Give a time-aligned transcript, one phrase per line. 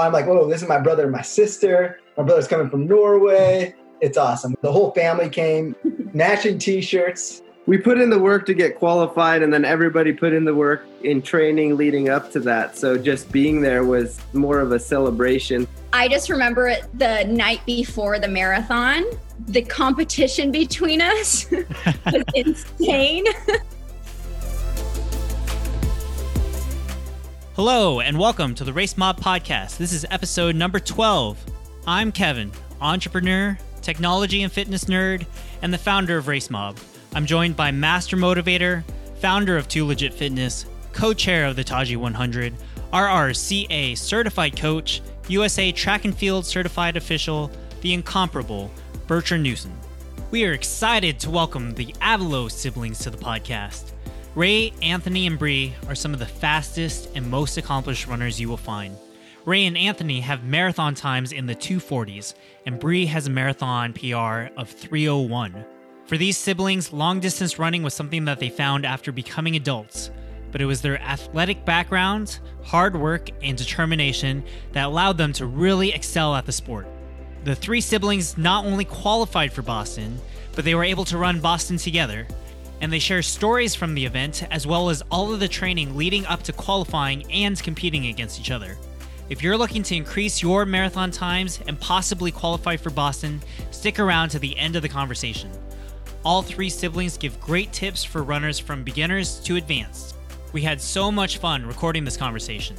[0.00, 1.98] I'm like, whoa, this is my brother and my sister.
[2.16, 3.74] My brother's coming from Norway.
[4.00, 4.54] It's awesome.
[4.60, 5.74] The whole family came,
[6.14, 7.42] matching t-shirts.
[7.66, 10.86] We put in the work to get qualified, and then everybody put in the work
[11.02, 12.78] in training leading up to that.
[12.78, 15.66] So just being there was more of a celebration.
[15.92, 19.02] I just remember it the night before the marathon.
[19.48, 21.50] The competition between us
[22.06, 23.24] was insane.
[27.58, 29.78] Hello, and welcome to the Race Mob Podcast.
[29.78, 31.44] This is episode number 12.
[31.88, 35.26] I'm Kevin, entrepreneur, technology and fitness nerd,
[35.60, 36.78] and the founder of Race Mob.
[37.16, 38.84] I'm joined by master motivator,
[39.16, 42.54] founder of Too Legit Fitness, co chair of the Taji 100,
[42.92, 48.70] RRCA certified coach, USA track and field certified official, the incomparable
[49.08, 49.72] Bertrand Newsom.
[50.30, 53.90] We are excited to welcome the Avalos siblings to the podcast.
[54.38, 58.56] Ray, Anthony, and Bree are some of the fastest and most accomplished runners you will
[58.56, 58.96] find.
[59.44, 62.34] Ray and Anthony have marathon times in the 240s,
[62.64, 65.64] and Bree has a marathon PR of 301.
[66.06, 70.12] For these siblings, long distance running was something that they found after becoming adults,
[70.52, 75.92] but it was their athletic background, hard work, and determination that allowed them to really
[75.92, 76.86] excel at the sport.
[77.42, 80.20] The three siblings not only qualified for Boston,
[80.54, 82.28] but they were able to run Boston together
[82.80, 86.26] and they share stories from the event as well as all of the training leading
[86.26, 88.76] up to qualifying and competing against each other.
[89.28, 94.30] If you're looking to increase your marathon times and possibly qualify for Boston, stick around
[94.30, 95.50] to the end of the conversation.
[96.24, 100.16] All three siblings give great tips for runners from beginners to advanced.
[100.52, 102.76] We had so much fun recording this conversation.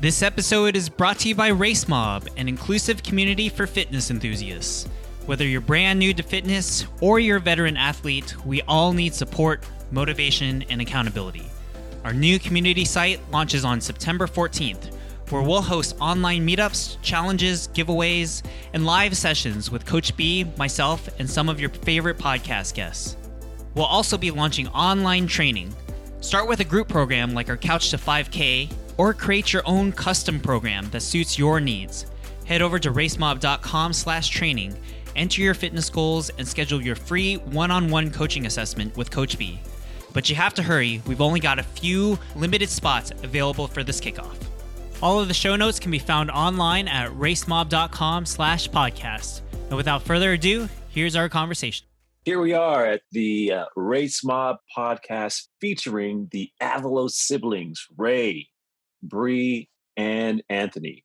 [0.00, 4.88] This episode is brought to you by Race Mob, an inclusive community for fitness enthusiasts.
[5.26, 9.64] Whether you're brand new to fitness or you're a veteran athlete, we all need support,
[9.90, 11.44] motivation, and accountability.
[12.04, 14.94] Our new community site launches on September 14th,
[15.30, 21.30] where we'll host online meetups, challenges, giveaways, and live sessions with Coach B, myself, and
[21.30, 23.16] some of your favorite podcast guests.
[23.74, 25.72] We'll also be launching online training.
[26.20, 30.40] Start with a group program like our Couch to 5K, or create your own custom
[30.40, 32.06] program that suits your needs.
[32.46, 34.76] Head over to racemob.com/training
[35.16, 39.38] enter your fitness goals, and schedule your free one on one coaching assessment with Coach
[39.38, 39.60] B.
[40.12, 44.00] But you have to hurry, we've only got a few limited spots available for this
[44.00, 44.36] kickoff.
[45.02, 49.40] All of the show notes can be found online at racemob.com slash podcast.
[49.68, 51.86] And without further ado, here's our conversation.
[52.24, 58.48] Here we are at the uh, Race Mob podcast featuring the Avalos siblings, Ray,
[59.02, 61.04] Bree, and Anthony.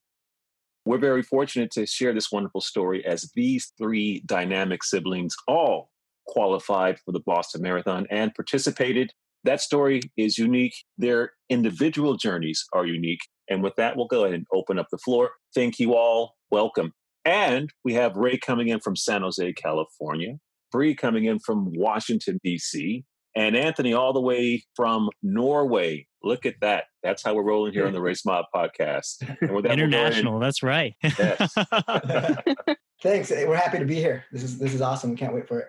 [0.85, 5.89] We're very fortunate to share this wonderful story as these three dynamic siblings all
[6.27, 9.11] qualified for the Boston Marathon and participated.
[9.43, 10.75] That story is unique.
[10.99, 13.21] Their individual journeys are unique.
[13.49, 15.31] And with that, we'll go ahead and open up the floor.
[15.55, 16.35] Thank you all.
[16.51, 16.93] Welcome.
[17.25, 20.35] And we have Ray coming in from San Jose, California,
[20.71, 23.03] Bree coming in from Washington, D.C.,
[23.35, 26.07] and Anthony all the way from Norway.
[26.23, 26.85] Look at that.
[27.03, 29.19] That's how we're rolling here on the Race Mob podcast.
[29.19, 30.39] That, International.
[30.39, 30.95] That's right.
[31.03, 31.53] Yes.
[33.01, 33.29] Thanks.
[33.29, 34.25] We're happy to be here.
[34.31, 35.15] This is this is awesome.
[35.15, 35.67] Can't wait for it.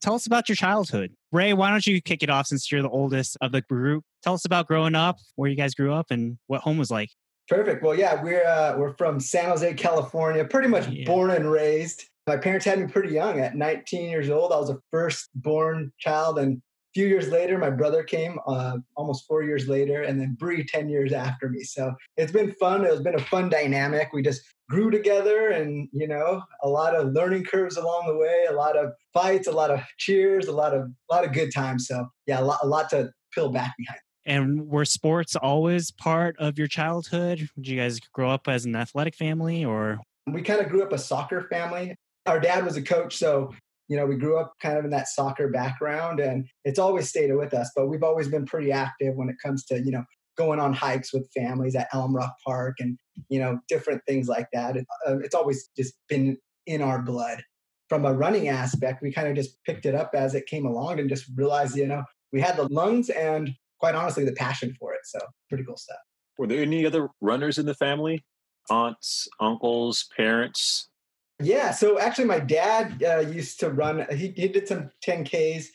[0.00, 1.12] Tell us about your childhood.
[1.30, 4.02] Ray, why don't you kick it off since you're the oldest of the group?
[4.24, 7.10] Tell us about growing up, where you guys grew up, and what home was like.
[7.48, 7.84] Perfect.
[7.84, 10.44] Well, yeah, we're uh, we're from San Jose, California.
[10.44, 11.04] Pretty much yeah.
[11.06, 12.08] born and raised.
[12.26, 13.40] My parents had me pretty young.
[13.40, 16.60] At 19 years old, I was a first born child, and
[16.94, 20.88] few years later, my brother came uh, almost four years later, and then Bree 10
[20.88, 21.62] years after me.
[21.62, 22.84] So it's been fun.
[22.84, 24.12] It's been a fun dynamic.
[24.12, 28.46] We just grew together and, you know, a lot of learning curves along the way,
[28.48, 31.52] a lot of fights, a lot of cheers, a lot of, a lot of good
[31.52, 31.86] times.
[31.86, 34.00] So yeah, a lot, a lot to peel back behind.
[34.24, 37.48] And were sports always part of your childhood?
[37.56, 39.98] Did you guys grow up as an athletic family or?
[40.26, 41.96] We kind of grew up a soccer family.
[42.26, 43.52] Our dad was a coach, so
[43.88, 47.34] you know, we grew up kind of in that soccer background and it's always stayed
[47.34, 50.04] with us, but we've always been pretty active when it comes to, you know,
[50.36, 52.98] going on hikes with families at Alum Rock Park and,
[53.28, 54.76] you know, different things like that.
[55.06, 57.42] Uh, it's always just been in our blood.
[57.88, 60.98] From a running aspect, we kind of just picked it up as it came along
[60.98, 62.02] and just realized, you know,
[62.32, 65.00] we had the lungs and quite honestly the passion for it.
[65.04, 65.18] So
[65.50, 65.98] pretty cool stuff.
[66.38, 68.24] Were there any other runners in the family?
[68.70, 70.88] Aunts, uncles, parents?
[71.42, 71.70] Yeah.
[71.72, 74.06] So actually, my dad uh, used to run.
[74.10, 75.66] He, he did some 10Ks,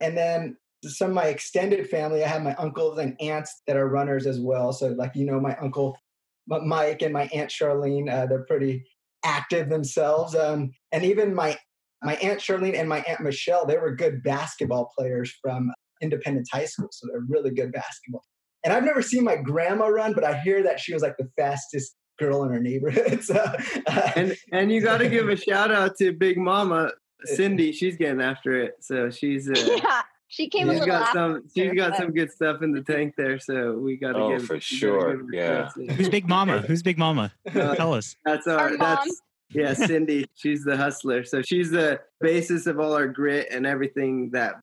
[0.00, 2.22] and then some of my extended family.
[2.24, 4.72] I have my uncles and aunts that are runners as well.
[4.72, 5.98] So like you know, my uncle
[6.46, 8.84] Mike and my aunt Charlene, uh, they're pretty
[9.24, 10.34] active themselves.
[10.34, 11.58] Um, and even my
[12.02, 16.66] my aunt Charlene and my aunt Michelle, they were good basketball players from Independence High
[16.66, 16.88] School.
[16.92, 18.22] So they're really good basketball.
[18.64, 21.28] And I've never seen my grandma run, but I hear that she was like the
[21.36, 23.22] fastest girl in our neighborhood.
[23.24, 26.92] So, uh, and and you got to give a shout out to Big Mama
[27.24, 27.72] Cindy.
[27.72, 31.18] She's getting after it, so she's uh, yeah, she came a she's little got after,
[31.18, 33.38] some she's got but- some good stuff in the tank there.
[33.38, 35.70] So we got to Oh, give for sure, give yeah.
[35.70, 36.58] Who's Big Mama?
[36.60, 37.32] Who's Big Mama?
[37.54, 38.16] Uh, Tell us.
[38.24, 38.78] That's Our our, mom.
[38.78, 40.26] that's yeah, Cindy.
[40.34, 41.24] She's the hustler.
[41.24, 44.54] So she's the basis of all our grit and everything that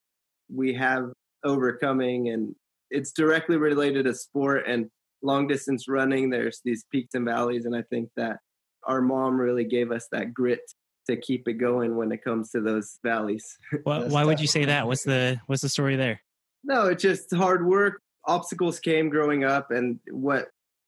[0.53, 1.11] we have
[1.45, 2.55] overcoming and
[2.89, 4.89] it's directly related to sport and
[5.23, 6.29] long distance running.
[6.29, 8.37] There's these peaks and valleys and I think that
[8.85, 10.61] our mom really gave us that grit
[11.07, 13.57] to keep it going when it comes to those valleys.
[13.83, 14.87] Why, That's why would you say that?
[14.87, 16.21] What's the what's the story there?
[16.63, 18.01] No, it's just hard work.
[18.25, 20.47] Obstacles came growing up, and what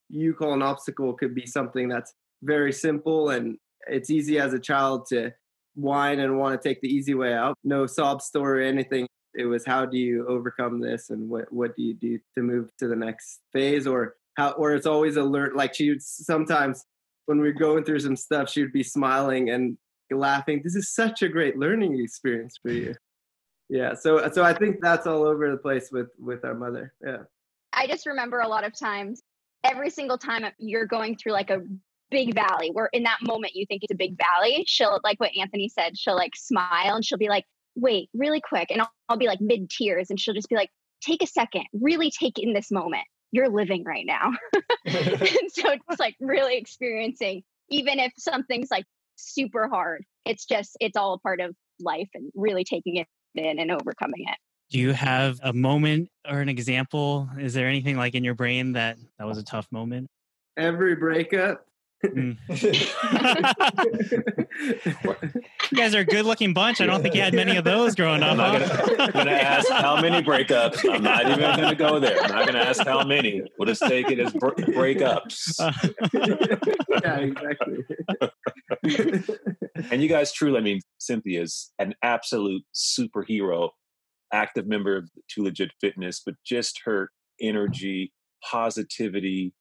[0.10, 3.58] you call an obstacle could be something that's very simple and
[3.88, 5.32] it's easy as a child to
[5.76, 7.58] whine and want to take the easy way out.
[7.64, 9.08] No sob story or anything.
[9.34, 12.70] It was how do you overcome this and what what do you do to move
[12.80, 15.56] to the next phase or how or it's always alert.
[15.56, 16.86] Like she would sometimes
[17.26, 19.78] when we are going through some stuff, she would be smiling and
[20.12, 20.62] laughing.
[20.64, 22.94] This is such a great learning experience for you
[23.68, 27.24] yeah so so i think that's all over the place with with our mother yeah
[27.76, 29.22] I just remember a lot of times,
[29.64, 31.62] every single time you're going through like a
[32.10, 35.36] big valley, where in that moment you think it's a big valley, she'll, like what
[35.38, 37.46] Anthony said, she'll like smile and she'll be like,
[37.76, 38.72] wait, really quick.
[38.72, 40.70] And I'll, I'll be like mid tears and she'll just be like,
[41.02, 43.04] take a second, really take in this moment.
[43.36, 44.32] You're living right now.
[44.86, 48.86] and so it's like really experiencing, even if something's like
[49.16, 53.60] super hard, it's just, it's all a part of life and really taking it in
[53.60, 54.38] and overcoming it.
[54.72, 57.30] Do you have a moment or an example?
[57.40, 60.08] Is there anything like in your brain that that was a tough moment?
[60.58, 61.66] every breakup
[62.14, 62.38] Mm.
[65.72, 66.80] You guys are a good-looking bunch.
[66.82, 68.32] I don't think you had many of those growing up.
[68.32, 70.88] I'm not gonna, gonna ask how many breakups.
[70.90, 72.22] I'm not even gonna go there.
[72.22, 73.42] I'm not gonna ask how many.
[73.58, 75.60] We'll just take it as br- breakups.
[75.60, 75.72] Uh,
[77.04, 77.78] yeah exactly
[79.92, 83.70] And you guys truly, I mean, Cynthia's an absolute superhero,
[84.32, 87.10] active member of Too Legit Fitness, but just her
[87.42, 88.14] energy,
[88.44, 89.54] positivity.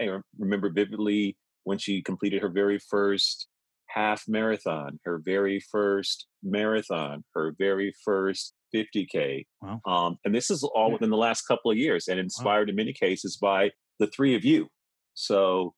[0.00, 3.48] I remember vividly when she completed her very first
[3.88, 9.44] half marathon, her very first marathon, her very first 50K.
[9.60, 9.80] Wow.
[9.86, 12.92] Um, and this is all within the last couple of years and inspired in many
[12.92, 14.68] cases by the three of you.
[15.14, 15.74] So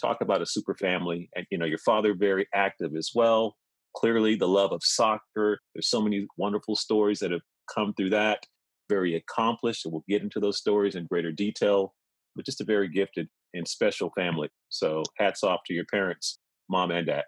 [0.00, 3.56] talk about a super family and you know your father very active as well
[3.94, 7.40] clearly the love of soccer there's so many wonderful stories that have
[7.74, 8.44] come through that
[8.88, 11.94] very accomplished and we'll get into those stories in greater detail
[12.34, 16.38] but just a very gifted and special family so hats off to your parents
[16.68, 17.24] mom and dad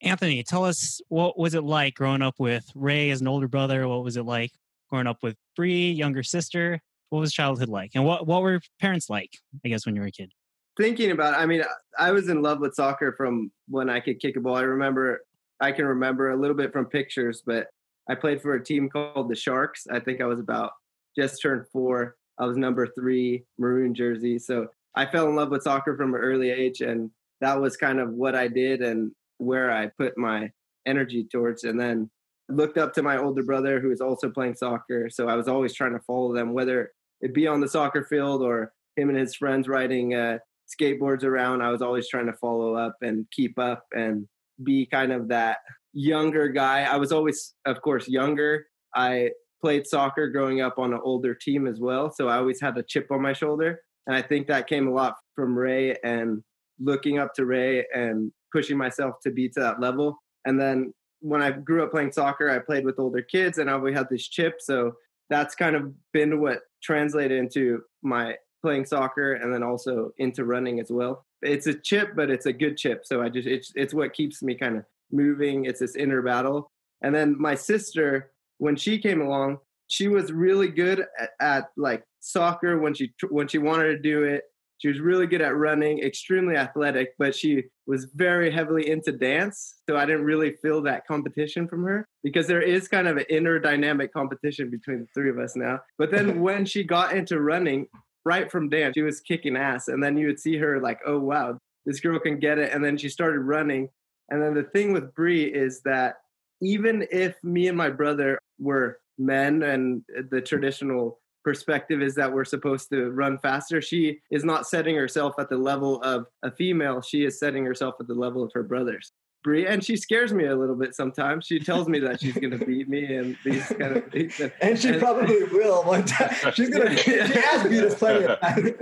[0.00, 3.88] Anthony, tell us what was it like growing up with Ray as an older brother?
[3.88, 4.52] What was it like
[4.88, 6.78] growing up with Bree, younger sister?
[7.10, 7.90] What was childhood like?
[7.96, 9.30] And what, what were parents like,
[9.64, 10.30] I guess, when you were a kid?
[10.78, 11.62] thinking about it, i mean
[11.98, 15.20] i was in love with soccer from when i could kick a ball i remember
[15.60, 17.66] i can remember a little bit from pictures but
[18.08, 20.70] i played for a team called the sharks i think i was about
[21.18, 25.62] just turned four i was number three maroon jersey so i fell in love with
[25.62, 27.10] soccer from an early age and
[27.40, 30.50] that was kind of what i did and where i put my
[30.86, 32.10] energy towards and then
[32.50, 35.72] looked up to my older brother who was also playing soccer so i was always
[35.72, 36.90] trying to follow them whether
[37.20, 41.62] it be on the soccer field or him and his friends riding uh, skateboards around.
[41.62, 44.26] I was always trying to follow up and keep up and
[44.62, 45.58] be kind of that
[45.92, 46.82] younger guy.
[46.82, 48.66] I was always, of course, younger.
[48.94, 52.12] I played soccer growing up on an older team as well.
[52.12, 53.80] So I always had a chip on my shoulder.
[54.08, 56.42] And I think that came a lot from Ray and
[56.80, 60.18] looking up to Ray and pushing myself to be to that level.
[60.46, 63.74] And then when I grew up playing soccer, I played with older kids and I
[63.74, 64.56] always had this chip.
[64.60, 64.92] So
[65.28, 70.80] that's kind of been what translated into my playing soccer and then also into running
[70.80, 71.26] as well.
[71.42, 73.04] It's a chip, but it's a good chip.
[73.04, 75.66] So I just it's it's what keeps me kind of moving.
[75.66, 76.70] It's this inner battle.
[77.02, 82.02] And then my sister, when she came along, she was really good at, at like
[82.20, 84.44] soccer when she when she wanted to do it.
[84.78, 89.74] She was really good at running, extremely athletic, but she was very heavily into dance.
[89.88, 93.24] So I didn't really feel that competition from her because there is kind of an
[93.28, 95.80] inner dynamic competition between the three of us now.
[95.98, 97.88] But then when she got into running,
[98.24, 99.88] right from dance, she was kicking ass.
[99.88, 102.72] And then you would see her like, oh, wow, this girl can get it.
[102.72, 103.88] And then she started running.
[104.28, 106.16] And then the thing with Bree is that
[106.60, 112.44] even if me and my brother were men and the traditional perspective is that we're
[112.44, 117.00] supposed to run faster, she is not setting herself at the level of a female.
[117.00, 119.12] She is setting herself at the level of her brothers.
[119.42, 121.46] Bree, and she scares me a little bit sometimes.
[121.46, 124.38] She tells me that she's going to beat me and these kind of things.
[124.40, 126.34] And, and she and- probably will one time.
[126.52, 126.94] She's gonna.
[126.94, 128.72] She has beat us plenty of times.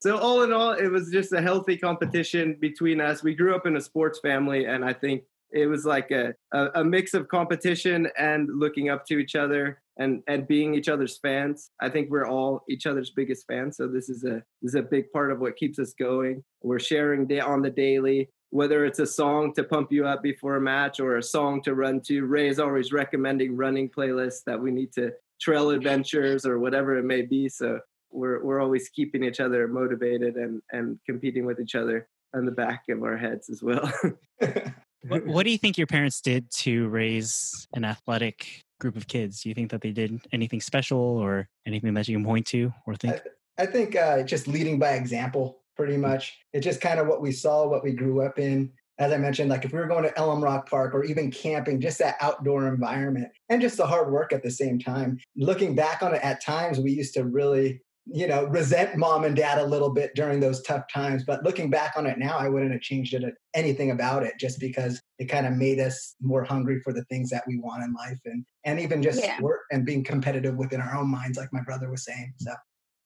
[0.00, 3.22] so all in all, it was just a healthy competition between us.
[3.22, 6.66] We grew up in a sports family, and I think it was like a, a,
[6.76, 11.18] a mix of competition and looking up to each other and and being each other's
[11.18, 11.70] fans.
[11.80, 13.76] I think we're all each other's biggest fans.
[13.76, 16.44] So this is a this is a big part of what keeps us going.
[16.62, 20.56] We're sharing day on the daily, whether it's a song to pump you up before
[20.56, 22.22] a match or a song to run to.
[22.22, 27.04] Ray is always recommending running playlists that we need to trail adventures or whatever it
[27.04, 27.48] may be.
[27.48, 32.44] So we're we're always keeping each other motivated and and competing with each other on
[32.44, 33.90] the back of our heads as well.
[35.06, 39.42] what, what do you think your parents did to raise an athletic group of kids?
[39.42, 42.72] Do you think that they did anything special or anything that you can point to
[42.86, 43.20] or think?
[43.58, 46.38] I, I think uh, just leading by example, pretty much.
[46.52, 48.72] It's just kind of what we saw, what we grew up in.
[48.98, 51.80] As I mentioned, like if we were going to Alum Rock Park or even camping,
[51.80, 55.20] just that outdoor environment and just the hard work at the same time.
[55.36, 59.36] Looking back on it, at times we used to really you know, resent mom and
[59.36, 61.24] dad a little bit during those tough times.
[61.24, 64.58] But looking back on it now, I wouldn't have changed it anything about it just
[64.58, 67.92] because it kind of made us more hungry for the things that we want in
[67.92, 69.40] life and and even just yeah.
[69.40, 72.32] work and being competitive within our own minds, like my brother was saying.
[72.38, 72.52] So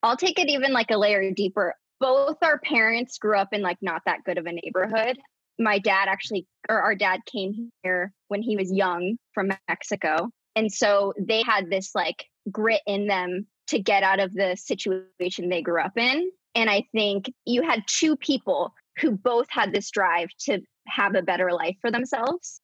[0.02, 1.74] I'll take it even like a layer deeper.
[2.00, 5.18] Both our parents grew up in like not that good of a neighborhood.
[5.58, 10.30] My dad actually or our dad came here when he was young from Mexico.
[10.54, 15.48] And so they had this like grit in them to get out of the situation
[15.48, 16.30] they grew up in.
[16.54, 21.22] And I think you had two people who both had this drive to have a
[21.22, 22.60] better life for themselves.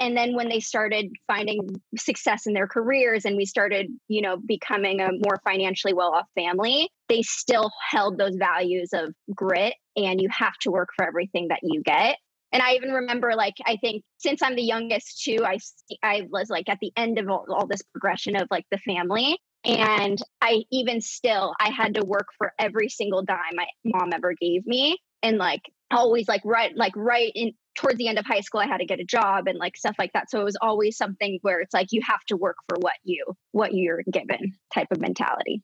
[0.00, 4.36] And then when they started finding success in their careers and we started, you know,
[4.36, 10.20] becoming a more financially well off family, they still held those values of grit and
[10.20, 12.16] you have to work for everything that you get.
[12.52, 15.58] And I even remember, like, I think since I'm the youngest too, I
[16.02, 19.38] I was like at the end of all, all this progression of like the family,
[19.64, 24.34] and I even still, I had to work for every single dime my mom ever
[24.40, 24.98] gave me.
[25.22, 28.66] And like always like right, like right in towards the end of high school, I
[28.66, 30.30] had to get a job and like stuff like that.
[30.30, 33.24] So it was always something where it's like you have to work for what you,
[33.52, 35.62] what you're given type of mentality.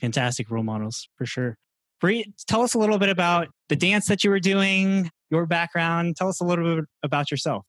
[0.00, 1.56] Fantastic role models for sure.
[2.00, 6.16] Bree, tell us a little bit about the dance that you were doing, your background.
[6.16, 7.66] Tell us a little bit about yourself.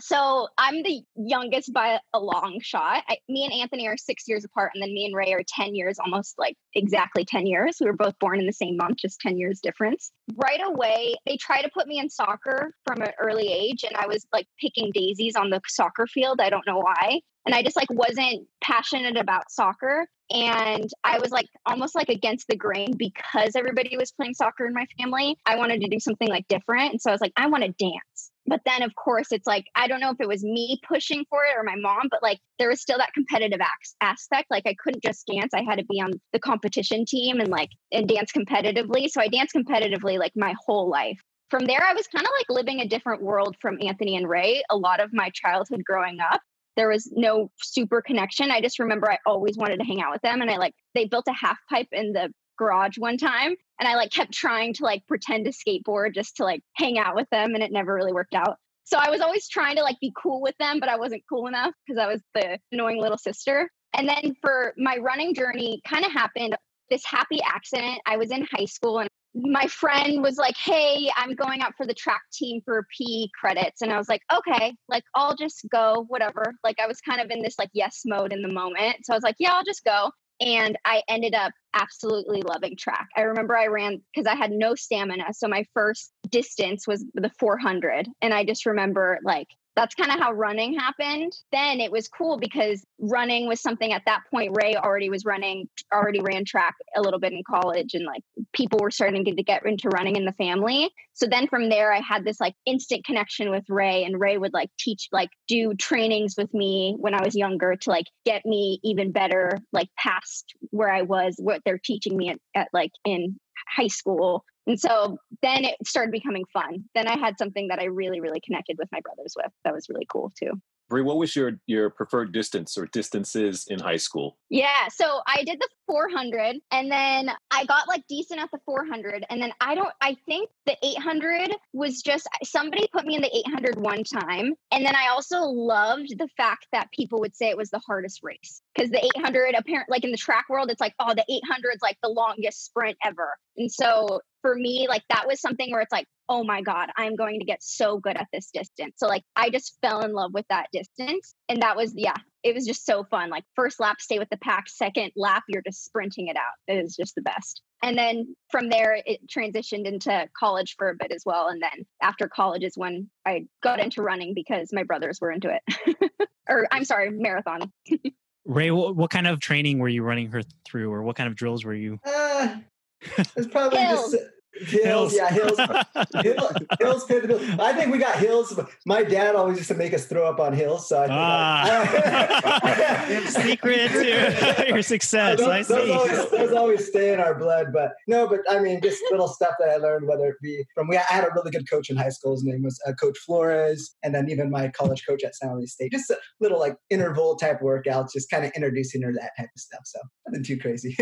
[0.00, 3.02] So I'm the youngest by a long shot.
[3.08, 5.74] I, me and Anthony are six years apart, and then me and Ray are 10
[5.74, 7.76] years, almost like exactly 10 years.
[7.80, 10.10] We were both born in the same month, just 10 years difference.
[10.36, 14.06] Right away, they tried to put me in soccer from an early age, and I
[14.06, 16.40] was like picking daisies on the soccer field.
[16.40, 17.20] I don't know why.
[17.46, 20.06] And I just like wasn't passionate about soccer.
[20.30, 24.74] And I was like almost like against the grain because everybody was playing soccer in
[24.74, 25.36] my family.
[25.46, 26.92] I wanted to do something like different.
[26.92, 28.29] And so I was like, I want to dance.
[28.46, 31.44] But then, of course, it's like, I don't know if it was me pushing for
[31.44, 33.60] it or my mom, but like there was still that competitive
[34.00, 34.50] aspect.
[34.50, 37.70] Like I couldn't just dance, I had to be on the competition team and like
[37.92, 39.08] and dance competitively.
[39.08, 41.20] So I danced competitively like my whole life.
[41.50, 44.62] From there, I was kind of like living a different world from Anthony and Ray.
[44.70, 46.40] A lot of my childhood growing up,
[46.76, 48.50] there was no super connection.
[48.50, 50.40] I just remember I always wanted to hang out with them.
[50.42, 53.96] And I like, they built a half pipe in the garage one time and I
[53.96, 57.54] like kept trying to like pretend to skateboard just to like hang out with them
[57.54, 58.58] and it never really worked out.
[58.84, 61.46] So I was always trying to like be cool with them, but I wasn't cool
[61.46, 63.70] enough because I was the annoying little sister.
[63.94, 66.54] And then for my running journey kind of happened
[66.90, 68.00] this happy accident.
[68.04, 71.86] I was in high school and my friend was like, Hey, I'm going out for
[71.86, 73.80] the track team for PE credits.
[73.80, 76.52] And I was like, Okay, like I'll just go, whatever.
[76.62, 78.96] Like I was kind of in this like yes mode in the moment.
[79.04, 80.10] So I was like, Yeah, I'll just go.
[80.40, 83.08] And I ended up absolutely loving track.
[83.16, 85.34] I remember I ran because I had no stamina.
[85.34, 88.08] So my first distance was the 400.
[88.22, 89.48] And I just remember like
[89.80, 91.32] that's kind of how running happened.
[91.52, 94.54] Then it was cool because running was something at that point.
[94.54, 98.20] Ray already was running, already ran track a little bit in college, and like
[98.52, 100.90] people were starting to get into running in the family.
[101.14, 104.52] So then from there, I had this like instant connection with Ray, and Ray would
[104.52, 108.80] like teach, like do trainings with me when I was younger to like get me
[108.84, 113.40] even better, like past where I was, what they're teaching me at, at like in
[113.66, 116.84] high school and so then it started becoming fun.
[116.94, 119.50] Then I had something that I really, really connected with my brothers with.
[119.64, 120.52] That was really cool too.
[120.90, 124.36] Bree, what was your your preferred distance or distances in high school?
[124.50, 129.24] Yeah, so I did the 400 and then I got like decent at the 400
[129.30, 133.36] and then I don't I think the 800 was just somebody put me in the
[133.48, 137.56] 800 one time and then I also loved the fact that people would say it
[137.56, 140.94] was the hardest race because the 800 apparently like in the track world it's like
[140.98, 143.36] oh the 800 is like the longest sprint ever.
[143.56, 147.16] And so for me like that was something where it's like oh my God, I'm
[147.16, 148.94] going to get so good at this distance.
[148.98, 151.34] So, like, I just fell in love with that distance.
[151.48, 153.30] And that was, yeah, it was just so fun.
[153.30, 154.68] Like, first lap, stay with the pack.
[154.68, 156.52] Second lap, you're just sprinting it out.
[156.68, 157.62] It is just the best.
[157.82, 161.48] And then from there, it transitioned into college for a bit as well.
[161.48, 165.52] And then after college is when I got into running because my brothers were into
[165.52, 166.28] it.
[166.48, 167.72] or I'm sorry, marathon.
[168.44, 171.34] Ray, what, what, kind of training were you running her through, or what kind of
[171.34, 171.98] drills were you?
[172.04, 172.56] Uh,
[173.36, 174.12] it's probably Hills.
[174.12, 175.58] just Hills, yeah, hills,
[176.22, 177.60] hills, hills fit the bill.
[177.60, 178.58] I think we got hills.
[178.84, 182.60] My dad always used to make us throw up on hills, so I think ah.
[182.62, 185.38] I, secret to your success.
[185.38, 185.74] those, I see.
[185.74, 189.28] Those always, those always stay in our blood, but no, but I mean, just little
[189.28, 191.88] stuff that I learned, whether it be from we I had a really good coach
[191.88, 192.32] in high school.
[192.32, 195.66] His name was uh, Coach Flores, and then even my college coach at San Jose
[195.66, 195.92] State.
[195.92, 199.50] Just a little like interval type workouts, just kind of introducing her to that type
[199.54, 199.82] of stuff.
[199.84, 200.96] So nothing too crazy.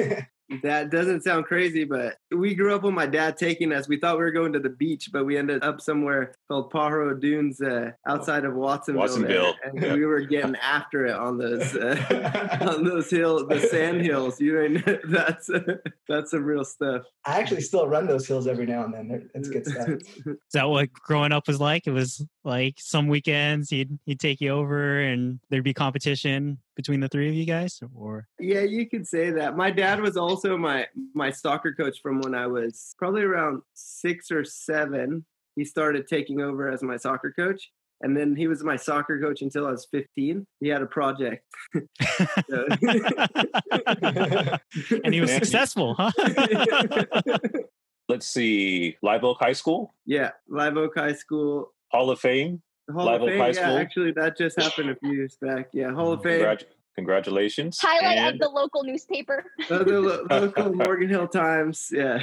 [0.63, 3.87] That doesn't sound crazy, but we grew up with my dad taking us.
[3.87, 7.21] We thought we were going to the beach, but we ended up somewhere called Pajaro
[7.21, 9.03] Dunes uh, outside of Watsonville.
[9.03, 9.55] Watsonville.
[9.63, 9.95] And yeah.
[9.95, 14.41] we were getting after it on those uh, on those hills, the sand hills.
[14.41, 15.77] You know, that's uh,
[16.09, 17.03] that's some real stuff.
[17.27, 19.31] I actually still run those hills every now and then.
[19.35, 19.89] It's good stuff.
[19.89, 21.87] Is that what growing up was like?
[21.87, 26.99] It was like some weekends he'd he'd take you over and there'd be competition between
[26.99, 30.57] the three of you guys or yeah you could say that my dad was also
[30.57, 35.25] my my soccer coach from when i was probably around six or seven
[35.55, 39.43] he started taking over as my soccer coach and then he was my soccer coach
[39.43, 40.47] until I was 15.
[40.61, 41.45] He had a project.
[41.75, 41.89] and
[45.13, 46.13] he was successful, huh?
[48.09, 48.97] Let's see.
[49.03, 49.97] Live Oak High School?
[50.07, 51.73] Yeah, Live Oak High School.
[51.91, 52.63] Hall of Fame?
[52.93, 53.77] Hall Live of Fame, High yeah, School?
[53.79, 55.69] actually, that just happened a few years back.
[55.73, 56.41] Yeah, Hall of Fame.
[56.41, 56.65] Congrat-
[56.95, 57.79] congratulations.
[57.81, 59.45] Highlight and of the local newspaper.
[59.69, 61.89] The lo- local Morgan Hill Times.
[61.93, 62.19] Yeah.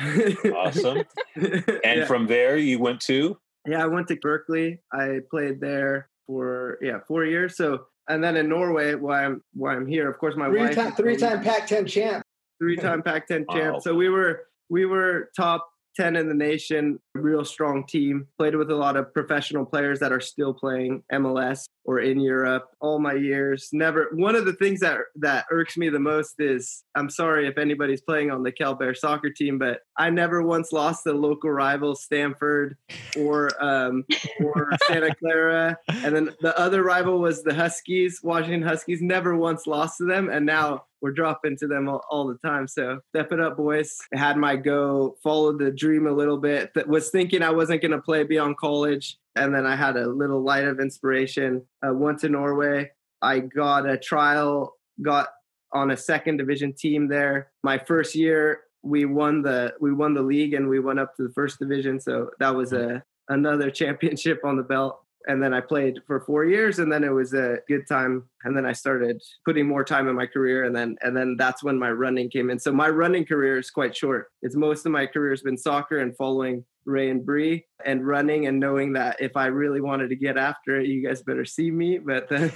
[0.55, 1.03] awesome.
[1.35, 2.05] And yeah.
[2.05, 3.37] from there, you went to?
[3.67, 4.81] Yeah, I went to Berkeley.
[4.91, 7.57] I played there for yeah four years.
[7.57, 10.09] So and then in Norway, why I'm why I'm here.
[10.09, 12.23] Of course, my three wife time three time Pac-10 champ.
[12.59, 13.73] three time Pac-10 champ.
[13.75, 13.79] Wow.
[13.79, 18.27] So we were we were top 10 in the nation, real strong team.
[18.37, 22.65] Played with a lot of professional players that are still playing MLS or in Europe
[22.79, 23.69] all my years.
[23.71, 27.57] Never one of the things that that irks me the most is I'm sorry if
[27.57, 31.51] anybody's playing on the Cal Bear soccer team, but I never once lost the local
[31.51, 32.77] rival Stanford
[33.17, 34.03] or um,
[34.43, 35.77] or Santa Clara.
[35.87, 39.01] And then the other rival was the Huskies, Washington Huskies.
[39.01, 42.67] Never once lost to them, and now we're dropping to them all, all, the time.
[42.67, 43.95] So step it up, boys.
[44.13, 46.73] I had my go, followed the dream a little bit.
[46.73, 50.07] That was thinking I wasn't going to play beyond college, and then I had a
[50.07, 51.63] little light of inspiration.
[51.85, 52.91] Uh, went to Norway.
[53.21, 55.29] I got a trial, got
[55.73, 57.51] on a second division team there.
[57.63, 61.23] My first year, we won the we won the league and we went up to
[61.23, 61.99] the first division.
[61.99, 66.45] So that was a another championship on the belt and then I played for four
[66.45, 68.23] years, and then it was a good time.
[68.43, 71.63] And then I started putting more time in my career, and then and then that's
[71.63, 72.59] when my running came in.
[72.59, 74.27] So my running career is quite short.
[74.41, 78.47] It's most of my career has been soccer and following Ray and Bree and running
[78.47, 81.71] and knowing that if I really wanted to get after it, you guys better see
[81.71, 81.97] me.
[81.97, 82.51] But then.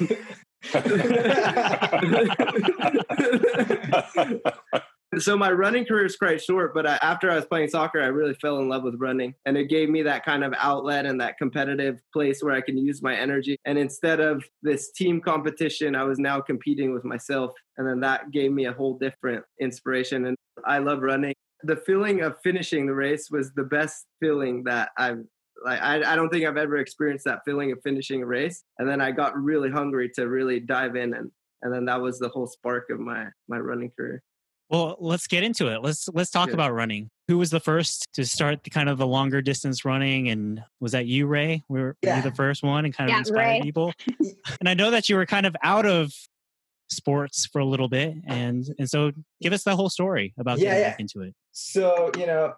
[5.18, 8.08] so my running career is quite short but I, after i was playing soccer i
[8.08, 11.20] really fell in love with running and it gave me that kind of outlet and
[11.20, 15.96] that competitive place where i can use my energy and instead of this team competition
[15.96, 20.28] i was now competing with myself and then that gave me a whole different inspiration
[20.28, 24.90] and i love running the feeling of finishing the race was the best feeling that
[24.98, 25.20] i've
[25.66, 28.64] like I, I don't think I've ever experienced that feeling of finishing a race.
[28.78, 32.18] And then I got really hungry to really dive in and and then that was
[32.18, 34.24] the whole spark of my my running career.
[34.70, 35.82] Well, let's get into it.
[35.84, 36.54] Let's let's talk Yeah.
[36.54, 37.10] about running.
[37.28, 40.94] Who was the first to start the kind of the longer distance running, and was
[40.94, 41.66] that you, Ray?
[41.68, 42.16] Were, were Yeah.
[42.18, 43.62] you the first one and kind of Yeah, inspired Ray.
[43.62, 43.92] people?
[44.62, 46.14] and I know that you were kind of out of
[46.90, 50.66] sports for a little bit, and and so give us the whole story about Yeah,
[50.70, 50.90] getting yeah.
[50.90, 51.34] back into it.
[51.52, 52.54] So you know,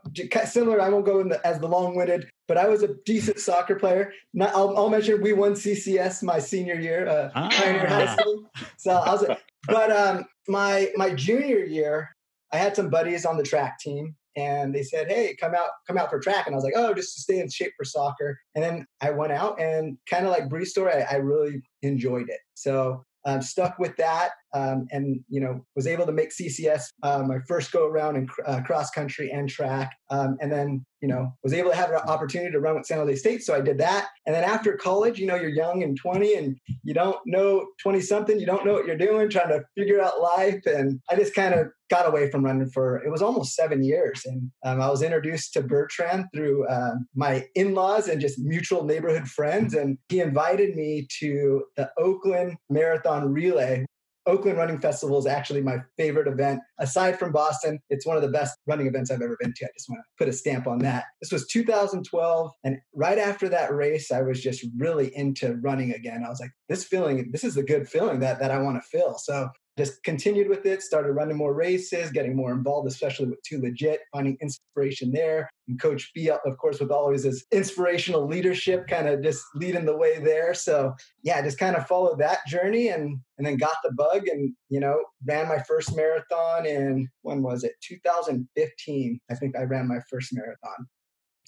[0.46, 0.82] similar.
[0.82, 4.14] I won't go in the, as the long-winded, but I was a decent soccer player.
[4.34, 8.16] Not, I'll, I'll mention we won CCS my senior year, uh, Pioneer High Ah.
[8.16, 8.46] School.
[8.78, 9.26] So I was,
[9.68, 12.10] but um, my my junior year,
[12.52, 15.98] I had some buddies on the track team, and they said, "Hey, come out, come
[15.98, 18.40] out for track." And I was like, "Oh, just to stay in shape for soccer."
[18.56, 22.30] And then I went out, and kind of like Bree's story, I, I really enjoyed
[22.30, 22.40] it.
[22.54, 24.32] So I'm stuck with that.
[24.54, 28.28] Um, and you know was able to make CCS uh, my first go around in
[28.46, 31.98] uh, cross country and track, um, and then you know was able to have an
[32.08, 34.10] opportunity to run with San Jose State, so I did that.
[34.26, 38.02] And then after college, you know, you're young and 20, and you don't know 20
[38.02, 41.34] something, you don't know what you're doing, trying to figure out life, and I just
[41.34, 44.90] kind of got away from running for it was almost seven years, and um, I
[44.90, 50.20] was introduced to Bertrand through uh, my in-laws and just mutual neighborhood friends, and he
[50.20, 53.86] invited me to the Oakland Marathon Relay,
[54.28, 56.60] Oakland Running Festival is actually my favorite event.
[56.80, 59.66] Aside from Boston, it's one of the best running events I've ever been to.
[59.66, 61.06] I just want to put a stamp on that.
[61.22, 62.52] This was 2012.
[62.64, 66.24] And right after that race, I was just really into running again.
[66.26, 68.88] I was like, this feeling, this is a good feeling that, that I want to
[68.88, 69.18] feel.
[69.18, 73.62] So just continued with it, started running more races, getting more involved, especially with Too
[73.62, 75.50] Legit, finding inspiration there.
[75.68, 79.96] And Coach B, of course, with always his inspirational leadership, kind of just leading the
[79.96, 80.54] way there.
[80.54, 84.54] So yeah, just kind of followed that journey and and then got the bug and
[84.70, 89.88] you know ran my first marathon in when was it 2015 i think i ran
[89.88, 90.86] my first marathon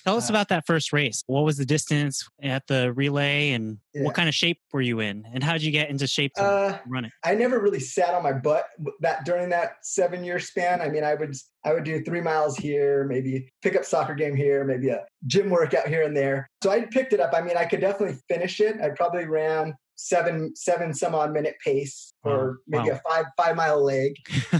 [0.06, 1.24] Tell us uh, about that first race.
[1.28, 4.04] What was the distance at the relay and yeah.
[4.04, 5.26] what kind of shape were you in?
[5.34, 7.12] And how did you get into shape to uh, run it?
[7.24, 8.66] I never really sat on my butt
[9.00, 10.82] that during that seven year span.
[10.82, 11.36] I mean, I would
[11.66, 15.50] I would do three miles here, maybe pick up soccer game here, maybe a gym
[15.50, 16.50] workout here and there.
[16.62, 17.32] So I picked it up.
[17.34, 18.82] I mean, I could definitely finish it.
[18.82, 23.00] I probably ran seven seven some odd minute pace or maybe wow.
[23.06, 24.16] a five five mile leg.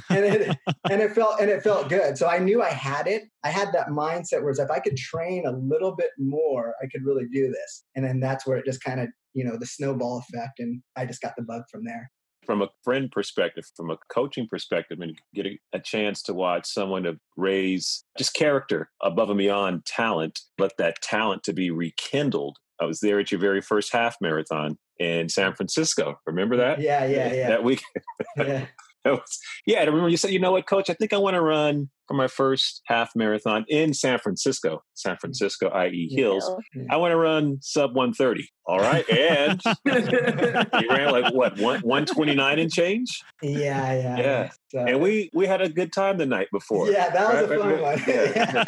[0.10, 0.58] And it
[0.90, 2.18] and it felt and it felt good.
[2.18, 3.24] So i knew i had it.
[3.44, 7.06] I had that mindset where if i could train a little bit more i could
[7.06, 7.84] really do this.
[7.96, 11.06] And then that's where it just kind of you know the snowball effect and i
[11.06, 12.10] just got the bug from there.
[12.46, 16.66] From a friend perspective, from a coaching perspective, and get a, a, chance to watch
[16.66, 22.58] someone to raise just character above and beyond talent, but that talent to be rekindled.
[22.84, 26.20] I was there at your very first half marathon in San Francisco.
[26.26, 26.82] Remember that?
[26.82, 27.50] Yeah, yeah, yeah.
[27.50, 27.82] That week.
[28.38, 28.66] yeah.
[29.06, 31.42] was, yeah, I remember you said, you know what, coach, I think I want to
[31.42, 36.10] run for my first half marathon in San Francisco, San Francisco, i.e.
[36.12, 36.50] Hills.
[36.76, 36.84] Yeah.
[36.90, 38.50] I want to run sub 130.
[38.66, 39.08] All right.
[39.10, 43.22] And you ran like what, one, 129 and change?
[43.42, 44.18] Yeah, yeah.
[44.18, 44.50] Yeah.
[44.70, 46.90] So, and we we had a good time the night before.
[46.90, 47.60] Yeah, that was right?
[47.60, 48.04] a fun one.
[48.08, 48.64] Yeah.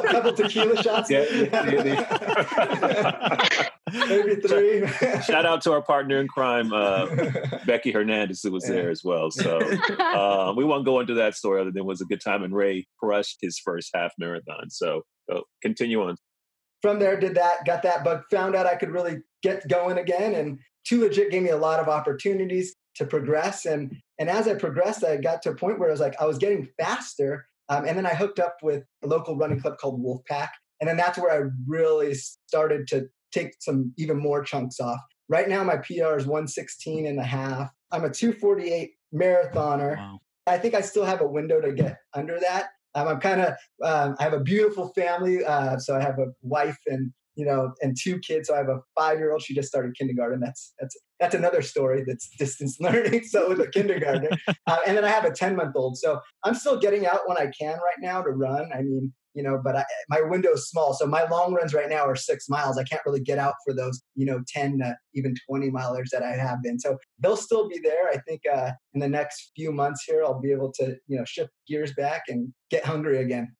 [0.00, 1.10] a couple tequila shots.
[1.10, 1.24] Yeah.
[4.08, 4.86] Maybe three.
[5.22, 7.06] Shout out to our partner in crime, uh,
[7.66, 9.30] Becky Hernandez, who was there as well.
[9.30, 12.42] So uh, we won't go into that story other than it was a good time
[12.42, 14.70] and Ray crushed his first half marathon.
[14.70, 16.16] So, so continue on.
[16.82, 20.34] From there, did that, got that bug, found out I could really get going again.
[20.34, 23.66] And Too Legit gave me a lot of opportunities to progress.
[23.66, 26.26] And and as I progressed, I got to a point where I was like, I
[26.26, 27.46] was getting faster.
[27.68, 30.48] Um, and then I hooked up with a local running club called Wolfpack.
[30.80, 35.00] And then that's where I really started to take some even more chunks off.
[35.28, 37.70] Right now, my PR is 116 and a half.
[37.90, 39.96] I'm a 248 marathoner.
[39.96, 40.20] Wow.
[40.46, 42.66] I think I still have a window to get under that.
[42.94, 43.54] Um, I'm kind of,
[43.84, 45.44] um, I have a beautiful family.
[45.44, 48.48] Uh, so I have a wife and, you know, and two kids.
[48.48, 49.42] So I have a five year old.
[49.42, 50.40] She just started kindergarten.
[50.40, 53.24] That's, that's, that's another story that's distance learning.
[53.24, 54.30] So with a kindergartner.
[54.66, 55.98] uh, and then I have a 10 month old.
[55.98, 58.70] So I'm still getting out when I can right now to run.
[58.74, 60.94] I mean, you know, but I, my window is small.
[60.94, 62.78] So my long runs right now are six miles.
[62.78, 66.22] I can't really get out for those, you know, 10 to even 20 milers that
[66.22, 66.78] I have been.
[66.80, 68.08] So they'll still be there.
[68.08, 71.24] I think uh, in the next few months here, I'll be able to, you know,
[71.26, 73.54] shift gears back and get hungry again.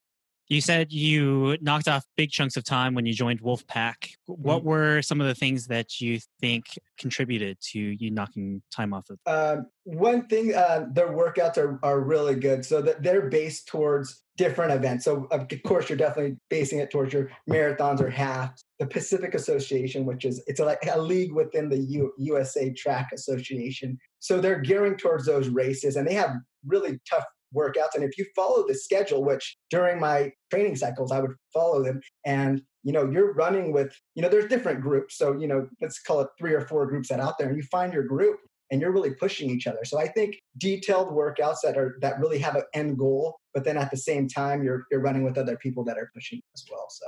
[0.48, 4.14] You said you knocked off big chunks of time when you joined Wolfpack.
[4.26, 4.68] What mm-hmm.
[4.68, 6.64] were some of the things that you think
[6.98, 9.18] contributed to you knocking time off of?
[9.26, 12.64] Uh, one thing, uh, their workouts are, are really good.
[12.64, 15.04] So that they're based towards different events.
[15.04, 18.64] So of course, you're definitely basing it towards your marathons or halves.
[18.78, 23.98] The Pacific Association, which is it's like a league within the U- USA Track Association.
[24.20, 26.32] So they're gearing towards those races, and they have
[26.66, 27.24] really tough
[27.56, 27.94] workouts.
[27.94, 32.00] And if you follow the schedule, which during my training cycles, I would follow them.
[32.24, 35.16] And, you know, you're running with, you know, there's different groups.
[35.16, 37.62] So, you know, let's call it three or four groups that out there and you
[37.64, 38.38] find your group
[38.70, 39.84] and you're really pushing each other.
[39.84, 43.76] So I think detailed workouts that are, that really have an end goal, but then
[43.76, 46.86] at the same time, you're, you're running with other people that are pushing as well.
[46.90, 47.06] So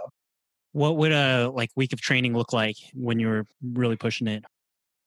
[0.72, 4.44] what would a like week of training look like when you're really pushing it?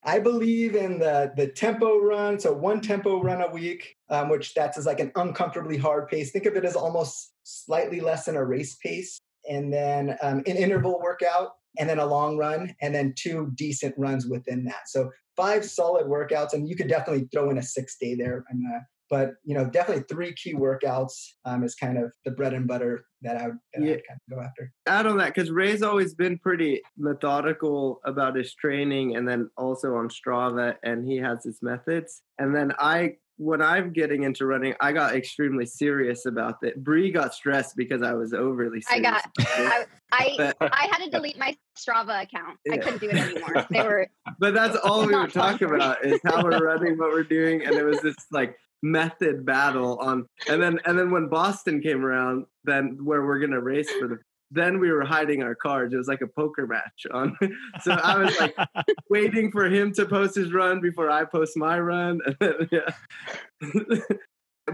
[0.04, 4.54] I believe in the the tempo run, so one tempo run a week, um, which
[4.54, 6.32] that's is like an uncomfortably hard pace.
[6.32, 10.58] Think of it as almost slightly less than a race pace, and then um, an
[10.58, 14.88] interval workout, and then a long run, and then two decent runs within that.
[14.88, 18.44] So five solid workouts, and you could definitely throw in a six day there.
[18.50, 18.80] And uh,
[19.12, 23.06] but you know, definitely three key workouts um, is kind of the bread and butter
[23.22, 23.88] that I would, that yeah.
[23.88, 24.72] I would kind of go after.
[24.88, 29.96] Add on that because Ray's always been pretty methodical about his training, and then also
[29.96, 32.24] on Strava, and he has his methods.
[32.40, 36.82] And then I when I'm getting into running, I got extremely serious about it.
[36.84, 41.10] Bree got stressed because I was overly serious I got I I, I had to
[41.10, 42.60] delete my Strava account.
[42.72, 43.66] I couldn't do it anymore.
[43.72, 44.08] They were
[44.40, 47.66] but that's all we Not would talk about is how we're running, what we're doing,
[47.66, 50.26] and it was just like method battle on.
[50.48, 54.18] And then and then when Boston came around, then where we're gonna race for the.
[54.54, 55.94] Then we were hiding our cards.
[55.94, 57.38] It was like a poker match on.
[57.82, 58.54] so I was like
[59.10, 62.20] waiting for him to post his run before I post my run.
[62.40, 62.90] Then, yeah.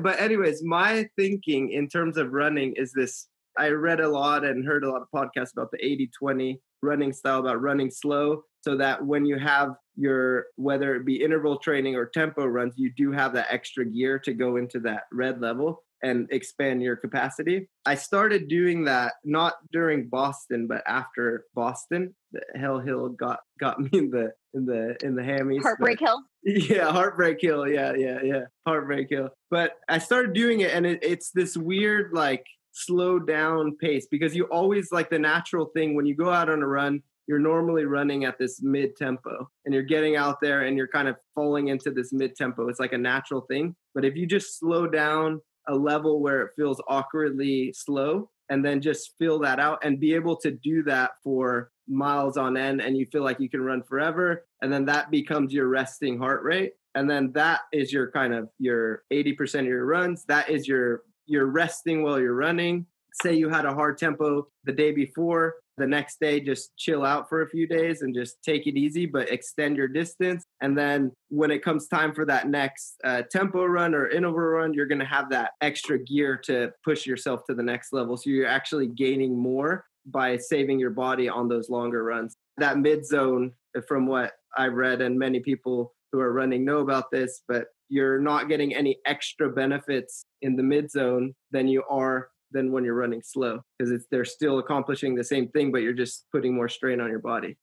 [0.02, 3.28] but anyways, my thinking in terms of running is this.
[3.60, 7.40] I read a lot and heard a lot of podcasts about the 80-20 running style,
[7.40, 12.06] about running slow, so that when you have your whether it be interval training or
[12.06, 16.28] tempo runs, you do have that extra gear to go into that red level and
[16.32, 17.68] expand your capacity.
[17.84, 22.14] I started doing that not during Boston, but after Boston.
[22.32, 25.58] The Hell Hill got got me in the in the in the hammies.
[25.64, 26.22] but- Heartbreak Hill.
[26.44, 27.68] yeah, Heartbreak Hill.
[27.68, 28.42] Yeah, yeah, yeah.
[28.68, 29.30] Heartbreak Hill.
[29.50, 34.36] But I started doing it and it, it's this weird, like, slow down pace because
[34.36, 37.86] you always, like, the natural thing when you go out on a run, you're normally
[37.86, 41.68] running at this mid tempo and you're getting out there and you're kind of falling
[41.68, 42.70] into this mid tempo.
[42.70, 43.76] It's like a natural thing.
[43.94, 48.82] But if you just slow down a level where it feels awkwardly slow and then
[48.82, 52.98] just fill that out and be able to do that for miles on end and
[52.98, 56.74] you feel like you can run forever and then that becomes your resting heart rate
[56.96, 61.04] and then that is your kind of your 80% of your runs that is your
[61.26, 62.86] you're resting while you're running
[63.22, 67.30] say you had a hard tempo the day before the next day just chill out
[67.30, 70.44] for a few days and just take it easy but extend your distance.
[70.62, 74.74] And then when it comes time for that next uh, tempo run or interval run
[74.74, 78.18] you're going to have that extra gear to push yourself to the next level.
[78.18, 82.36] So you're actually gaining more by saving your body on those longer runs.
[82.58, 83.54] That mid zone
[83.88, 88.20] from what i've read and many people who are running know about this but you're
[88.20, 92.94] not getting any extra benefits in the mid zone than you are than when you're
[92.94, 96.70] running slow because it's they're still accomplishing the same thing but you're just putting more
[96.70, 97.58] strain on your body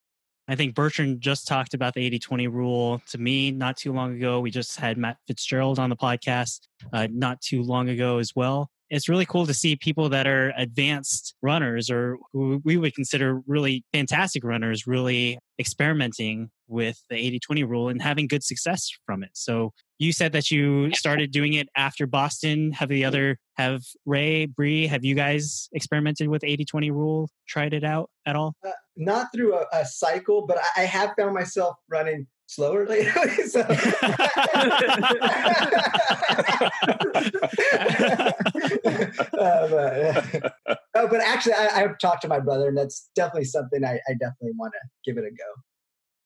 [0.47, 4.15] I think Bertrand just talked about the 80 20 rule to me not too long
[4.15, 4.41] ago.
[4.41, 6.61] We just had Matt Fitzgerald on the podcast
[6.93, 8.69] uh, not too long ago as well.
[8.91, 13.41] It's really cool to see people that are advanced runners or who we would consider
[13.47, 19.23] really fantastic runners really experimenting with the 80 20 rule and having good success from
[19.23, 19.31] it.
[19.33, 22.73] So you said that you started doing it after Boston.
[22.73, 27.75] Have the other, have Ray, Bree, have you guys experimented with 80 20 rule, tried
[27.75, 28.55] it out at all?
[28.67, 33.47] Uh, not through a, a cycle, but I, I have found myself running slower lately.
[33.47, 33.61] so.
[39.39, 40.53] Uh, but,
[40.95, 44.13] oh, but actually, I, I've talked to my brother, and that's definitely something I, I
[44.13, 45.63] definitely want to give it a go.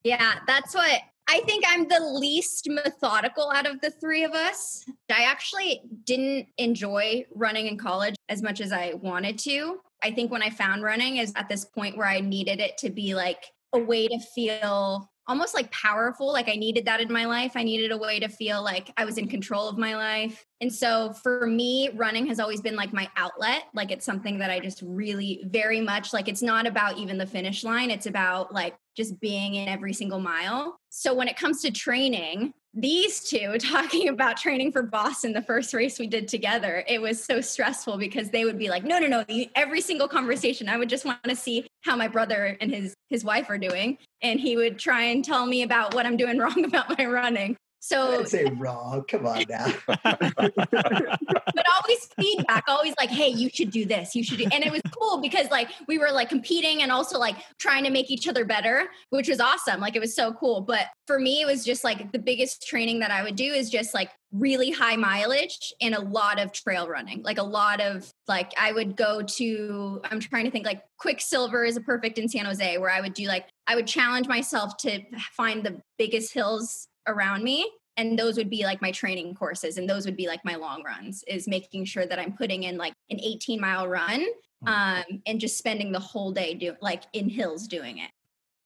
[0.04, 1.00] Yeah, that's what
[1.30, 4.84] I think I'm the least methodical out of the three of us.
[5.10, 9.78] I actually didn't enjoy running in college as much as I wanted to.
[10.02, 12.88] I think when I found running is at this point where I needed it to
[12.88, 16.32] be like a way to feel almost like powerful.
[16.32, 17.52] Like I needed that in my life.
[17.54, 20.46] I needed a way to feel like I was in control of my life.
[20.62, 23.64] And so for me, running has always been like my outlet.
[23.74, 27.26] Like it's something that I just really very much like it's not about even the
[27.26, 27.90] finish line.
[27.90, 30.76] It's about like just being in every single mile.
[30.90, 35.72] So when it comes to training, these two talking about training for Boston, the first
[35.72, 39.06] race we did together, it was so stressful because they would be like, no, no,
[39.06, 42.94] no, every single conversation, I would just want to see how my brother and his
[43.08, 43.96] his wife are doing.
[44.20, 47.56] And he would try and tell me about what I'm doing wrong about my running.
[47.80, 49.04] So I'd say wrong.
[49.08, 49.72] Come on now.
[49.86, 54.46] but always feedback, always like, hey, you should do this, you should do.
[54.52, 57.90] And it was cool because like we were like competing and also like trying to
[57.90, 59.80] make each other better, which was awesome.
[59.80, 60.60] Like it was so cool.
[60.60, 63.70] But for me, it was just like the biggest training that I would do is
[63.70, 67.22] just like really high mileage and a lot of trail running.
[67.22, 71.64] Like a lot of like I would go to, I'm trying to think like Quicksilver
[71.64, 74.76] is a perfect in San Jose where I would do like I would challenge myself
[74.78, 75.00] to
[75.32, 79.90] find the biggest hills around me and those would be like my training courses and
[79.90, 82.94] those would be like my long runs is making sure that i'm putting in like
[83.10, 84.24] an 18 mile run
[84.66, 88.10] um, and just spending the whole day doing like in hills doing it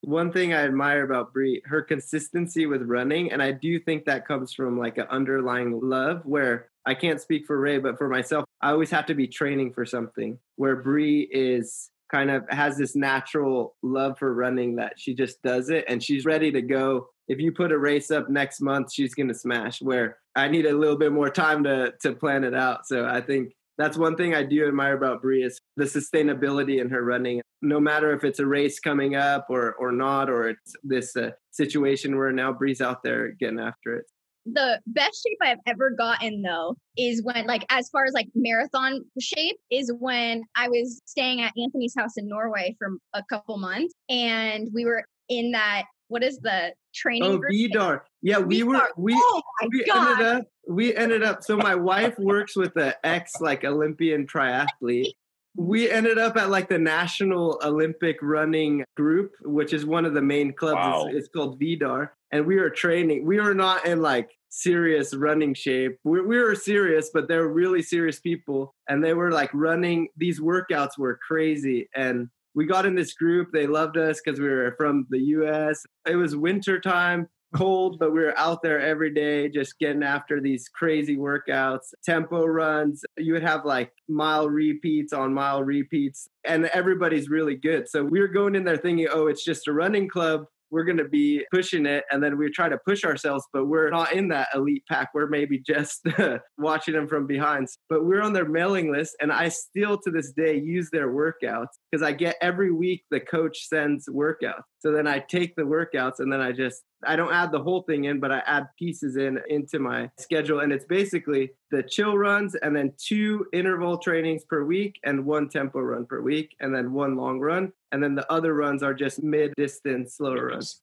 [0.05, 4.27] one thing I admire about Bree, her consistency with running, and I do think that
[4.27, 8.45] comes from like an underlying love where I can't speak for Ray, but for myself,
[8.61, 10.39] I always have to be training for something.
[10.57, 15.71] Where Bree is kind of has this natural love for running that she just does
[15.71, 17.09] it and she's ready to go.
[17.29, 19.81] If you put a race up next month, she's gonna smash.
[19.81, 22.87] Where I need a little bit more time to to plan it out.
[22.87, 26.91] So I think that's one thing I do admire about Bree is the sustainability in
[26.91, 27.41] her running.
[27.63, 31.31] No matter if it's a race coming up or or not, or it's this uh,
[31.51, 34.05] situation where now Bree's out there getting after it.
[34.47, 39.05] The best shape I've ever gotten though is when like as far as like marathon
[39.21, 43.95] shape is when I was staying at Anthony's house in Norway for a couple months
[44.09, 47.51] and we were in that what is the training Oh, group?
[47.53, 48.05] Vidar.
[48.21, 48.73] Yeah, we Vidar.
[48.73, 50.11] were we oh my we god.
[50.21, 55.13] ended up we ended up so my wife works with the ex like Olympian triathlete.
[55.55, 60.23] We ended up at like the National Olympic Running Group, which is one of the
[60.23, 60.77] main clubs.
[60.77, 61.07] Wow.
[61.09, 62.15] It's, it's called Vidar.
[62.33, 63.27] And we were training.
[63.27, 65.99] We were not in like serious running shape.
[66.05, 68.75] We, we were serious, but they were really serious people.
[68.89, 70.09] And they were like running.
[70.17, 71.89] These workouts were crazy.
[71.95, 73.49] And we got in this group.
[73.53, 75.85] They loved us because we were from the US.
[76.07, 80.41] It was winter time cold, but we were out there every day just getting after
[80.41, 83.05] these crazy workouts, tempo runs.
[83.17, 87.89] You would have like mile repeats on mile repeats, and everybody's really good.
[87.89, 90.47] So we were going in there thinking, oh, it's just a running club.
[90.73, 92.05] We're going to be pushing it.
[92.11, 95.11] And then we try to push ourselves, but we're not in that elite pack.
[95.15, 96.05] We're maybe just
[96.59, 97.69] watching them from behind.
[97.89, 99.15] But we're on their mailing list.
[99.21, 103.21] And I still to this day use their workouts because I get every week the
[103.21, 104.63] coach sends workouts.
[104.83, 107.83] So then I take the workouts and then I just I don't add the whole
[107.83, 110.59] thing in, but I add pieces in into my schedule.
[110.59, 115.49] And it's basically the chill runs and then two interval trainings per week and one
[115.49, 117.73] tempo run per week and then one long run.
[117.93, 120.81] And then the other runs are just mid distance slower runs.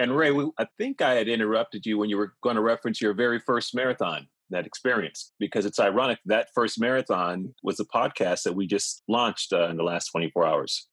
[0.00, 3.00] And Ray, we, I think I had interrupted you when you were going to reference
[3.00, 8.42] your very first marathon, that experience, because it's ironic that first marathon was a podcast
[8.42, 10.88] that we just launched uh, in the last 24 hours.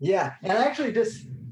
[0.00, 1.43] Yeah, and I actually just let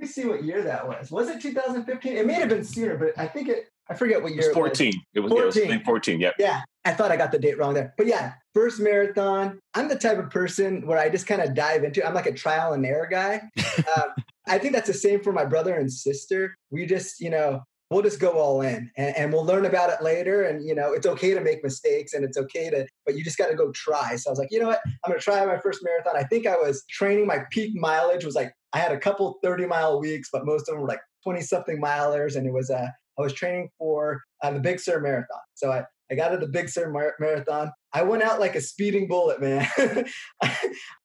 [0.00, 1.10] me see what year that was.
[1.10, 2.16] Was it 2015?
[2.16, 3.68] It may have been sooner, but I think it.
[3.88, 4.48] I forget what It year.
[4.48, 4.92] was 14.
[5.14, 5.62] It was, 14.
[5.64, 6.20] Yeah, it was 14.
[6.20, 6.34] Yep.
[6.38, 7.92] Yeah, I thought I got the date wrong there.
[7.96, 9.58] But yeah, first marathon.
[9.74, 12.06] I'm the type of person where I just kind of dive into.
[12.06, 13.42] I'm like a trial and error guy.
[13.96, 14.10] um,
[14.46, 16.56] I think that's the same for my brother and sister.
[16.70, 20.02] We just, you know, we'll just go all in and, and we'll learn about it
[20.02, 20.44] later.
[20.44, 23.38] And you know, it's okay to make mistakes and it's okay to, but you just
[23.38, 24.16] got to go try.
[24.16, 24.80] So I was like, you know what?
[24.86, 26.16] I'm gonna try my first marathon.
[26.16, 27.26] I think I was training.
[27.26, 30.74] My peak mileage was like I had a couple 30 mile weeks, but most of
[30.74, 32.86] them were like 20 something milers, and it was uh,
[33.18, 35.40] I was training for uh, the Big Sur Marathon.
[35.54, 37.70] So I, I got to the Big Sur Mar- Marathon.
[37.92, 39.66] I went out like a speeding bullet, man.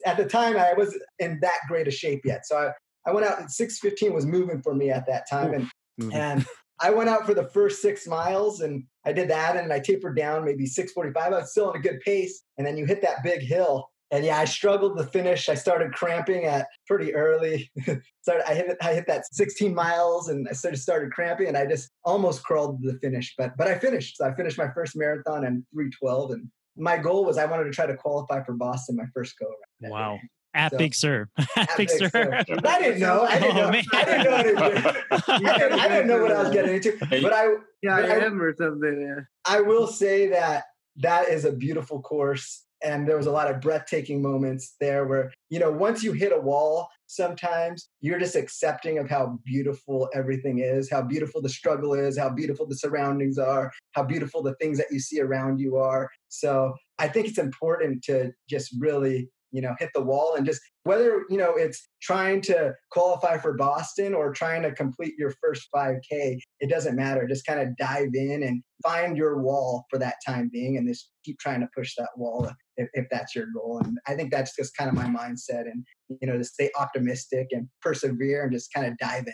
[0.06, 2.45] at the time, I wasn't in that great a shape yet.
[2.45, 5.54] So I, I went out and 615 was moving for me at that time.
[5.54, 6.17] And, Moving.
[6.17, 6.45] and
[6.79, 10.17] I went out for the first six miles and I did that and I tapered
[10.17, 11.33] down maybe 645.
[11.33, 12.43] I was still in a good pace.
[12.57, 13.89] And then you hit that big hill.
[14.11, 15.49] And yeah, I struggled to finish.
[15.49, 17.71] I started cramping at pretty early.
[18.21, 21.57] started, I hit I hit that 16 miles and I sort of started cramping and
[21.57, 23.33] I just almost crawled to the finish.
[23.38, 24.17] But but I finished.
[24.17, 26.31] So I finished my first marathon in 312.
[26.31, 29.47] And my goal was I wanted to try to qualify for Boston my first go
[29.47, 29.91] around.
[29.91, 30.19] Wow.
[30.56, 31.30] At So- Big Sur.
[31.38, 32.10] At At Big Big Sur.
[32.10, 32.34] Sur.
[32.34, 33.24] I didn't know.
[33.24, 33.72] I didn't Oh, know.
[33.72, 33.84] man.
[33.94, 34.65] I didn't know anything.
[35.12, 36.98] I didn't, I didn't know what I was getting into.
[37.00, 37.46] But I
[37.84, 39.02] Yeah, But I I- am or something.
[39.02, 39.24] Yeah.
[39.48, 40.63] I will say that
[40.98, 42.63] that is a beautiful course.
[42.84, 46.32] And there was a lot of breathtaking moments there where, you know, once you hit
[46.32, 51.94] a wall, sometimes you're just accepting of how beautiful everything is, how beautiful the struggle
[51.94, 55.78] is, how beautiful the surroundings are, how beautiful the things that you see around you
[55.78, 56.10] are.
[56.28, 60.62] So I think it's important to just really, you know, hit the wall and just
[60.84, 65.67] whether, you know, it's trying to qualify for Boston or trying to complete your first
[65.75, 67.27] 5K, it doesn't matter.
[67.27, 71.10] Just kind of dive in and find your wall for that time being and just
[71.23, 73.81] keep trying to push that wall if, if that's your goal.
[73.84, 75.86] And I think that's just kind of my mindset and,
[76.21, 79.34] you know, to stay optimistic and persevere and just kind of dive in.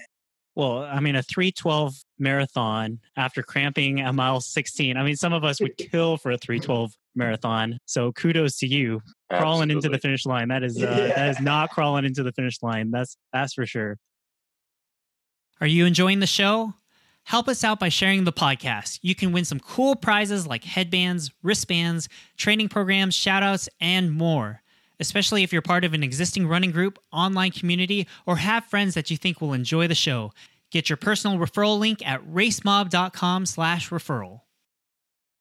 [0.55, 4.97] Well, I mean, a 312 marathon after cramping at mile 16.
[4.97, 7.79] I mean, some of us would kill for a 312 marathon.
[7.85, 10.49] So kudos to you crawling into the finish line.
[10.49, 11.15] That is uh, Yeah.
[11.15, 12.91] that is not crawling into the finish line.
[12.91, 13.97] That's that's for sure.
[15.61, 16.73] Are you enjoying the show?
[17.23, 18.99] Help us out by sharing the podcast.
[19.03, 24.61] You can win some cool prizes like headbands, wristbands, training programs, shoutouts, and more.
[25.01, 29.11] Especially if you're part of an existing running group, online community, or have friends that
[29.11, 30.31] you think will enjoy the show.
[30.71, 34.41] Get your personal referral link at racemob.com slash referral.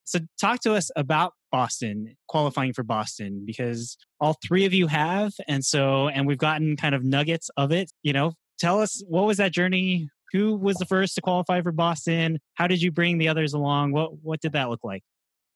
[0.05, 5.33] So talk to us about Boston, qualifying for Boston, because all three of you have.
[5.46, 7.92] And so, and we've gotten kind of nuggets of it.
[8.03, 10.09] You know, tell us what was that journey?
[10.33, 12.40] Who was the first to qualify for Boston?
[12.55, 13.92] How did you bring the others along?
[13.92, 15.03] What what did that look like?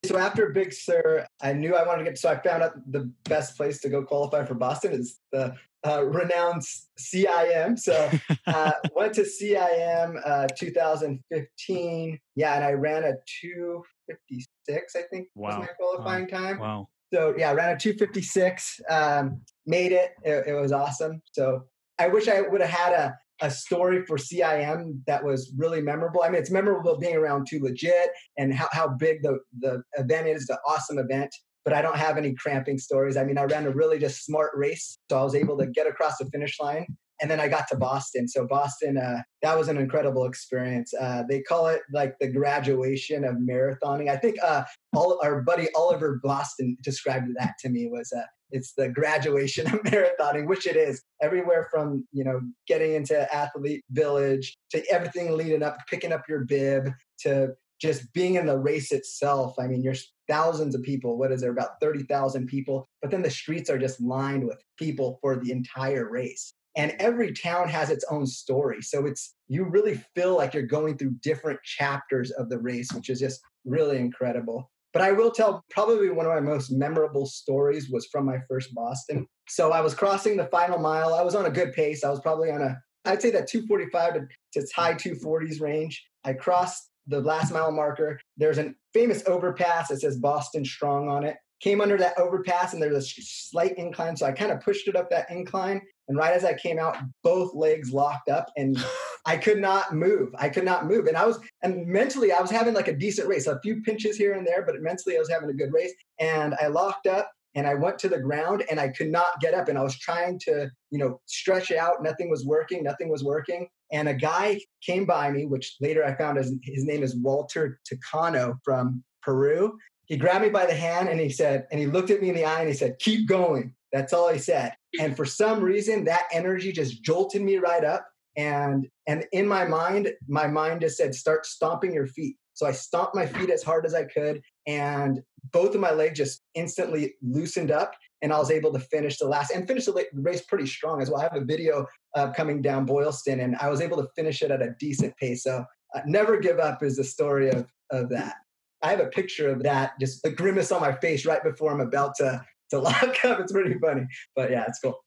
[0.05, 2.17] So after Big Sur, I knew I wanted to get.
[2.17, 5.53] So I found out the best place to go qualify for Boston is the
[5.85, 6.63] uh, renowned
[6.99, 7.77] CIM.
[7.77, 8.09] So
[8.47, 12.19] uh, went to CIM uh, 2015.
[12.35, 14.95] Yeah, and I ran a 256.
[14.95, 15.59] I think Wow.
[15.59, 16.59] was my qualifying time.
[16.59, 16.87] Wow.
[17.13, 18.81] So yeah, I ran a 256.
[18.89, 20.11] Um, made it.
[20.23, 20.47] it.
[20.47, 21.21] It was awesome.
[21.31, 21.63] So
[21.99, 26.23] I wish I would have had a a story for CIM that was really memorable.
[26.23, 30.27] I mean, it's memorable being around Too Legit and how, how big the, the event
[30.27, 31.33] is, the awesome event.
[31.63, 33.17] But I don't have any cramping stories.
[33.17, 34.97] I mean, I ran a really just smart race.
[35.09, 36.85] So I was able to get across the finish line
[37.21, 38.27] and then I got to Boston.
[38.27, 40.93] So Boston, uh, that was an incredible experience.
[40.93, 44.09] Uh, they call it like the graduation of marathoning.
[44.09, 44.63] I think uh,
[44.93, 48.21] all our buddy Oliver Boston described that to me was uh,
[48.51, 51.01] it's the graduation of marathoning, which it is.
[51.21, 56.45] Everywhere from you know getting into athlete village to everything leading up, picking up your
[56.45, 56.91] bib
[57.21, 57.49] to
[57.81, 59.55] just being in the race itself.
[59.59, 59.95] I mean, you're
[60.29, 61.17] thousands of people.
[61.17, 61.51] What is there?
[61.51, 62.87] About 30,000 people.
[63.01, 67.31] But then the streets are just lined with people for the entire race and every
[67.31, 71.59] town has its own story so it's you really feel like you're going through different
[71.63, 76.25] chapters of the race which is just really incredible but i will tell probably one
[76.25, 79.27] of my most memorable stories was from my first boston.
[79.49, 81.13] So i was crossing the final mile.
[81.13, 82.03] I was on a good pace.
[82.03, 86.03] I was probably on a i'd say that 245 to, to high 240s range.
[86.23, 88.19] I crossed the last mile marker.
[88.37, 91.35] There's a famous overpass that says boston strong on it.
[91.59, 94.15] Came under that overpass and there's a slight incline.
[94.15, 95.81] So i kind of pushed it up that incline.
[96.07, 98.77] And right as I came out, both legs locked up and
[99.25, 100.29] I could not move.
[100.37, 101.07] I could not move.
[101.07, 104.17] And I was, and mentally, I was having like a decent race, a few pinches
[104.17, 105.93] here and there, but mentally, I was having a good race.
[106.19, 109.53] And I locked up and I went to the ground and I could not get
[109.53, 109.67] up.
[109.67, 112.03] And I was trying to, you know, stretch out.
[112.03, 112.83] Nothing was working.
[112.83, 113.67] Nothing was working.
[113.91, 117.79] And a guy came by me, which later I found his, his name is Walter
[117.89, 119.77] Tacano from Peru.
[120.05, 122.35] He grabbed me by the hand and he said, and he looked at me in
[122.35, 123.73] the eye and he said, keep going.
[123.91, 124.73] That's all he said.
[124.99, 128.05] And for some reason, that energy just jolted me right up.
[128.37, 132.37] And and in my mind, my mind just said, start stomping your feet.
[132.53, 135.21] So I stomped my feet as hard as I could, and
[135.51, 139.27] both of my legs just instantly loosened up, and I was able to finish the
[139.27, 141.19] last and finish the race pretty strong as well.
[141.19, 144.51] I have a video uh, coming down Boylston, and I was able to finish it
[144.51, 145.43] at a decent pace.
[145.43, 148.35] So uh, never give up is the story of of that.
[148.81, 151.81] I have a picture of that, just the grimace on my face right before I'm
[151.81, 153.39] about to to lock up.
[153.39, 155.04] It's pretty funny, but yeah, it's cool.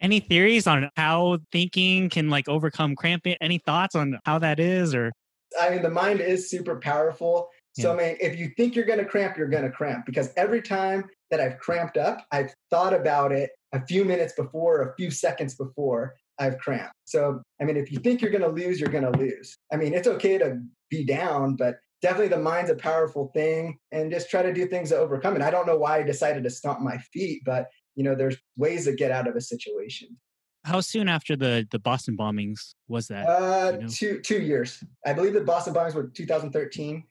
[0.00, 3.36] Any theories on how thinking can like overcome cramping?
[3.40, 5.12] Any thoughts on how that is or?
[5.60, 7.48] I mean, the mind is super powerful.
[7.72, 8.00] So, yeah.
[8.00, 10.62] I mean, if you think you're going to cramp, you're going to cramp because every
[10.62, 15.10] time that I've cramped up, I've thought about it a few minutes before, a few
[15.10, 16.94] seconds before I've cramped.
[17.04, 19.56] So, I mean, if you think you're going to lose, you're going to lose.
[19.72, 24.10] I mean, it's okay to be down, but definitely the mind's a powerful thing and
[24.10, 25.42] just try to do things to overcome it.
[25.42, 27.66] I don't know why I decided to stomp my feet, but
[27.96, 30.16] you know, there's ways to get out of a situation.
[30.64, 33.26] How soon after the the Boston bombings was that?
[33.26, 33.88] Uh, you know?
[33.88, 34.82] two two years.
[35.06, 37.04] I believe the Boston bombings were 2013.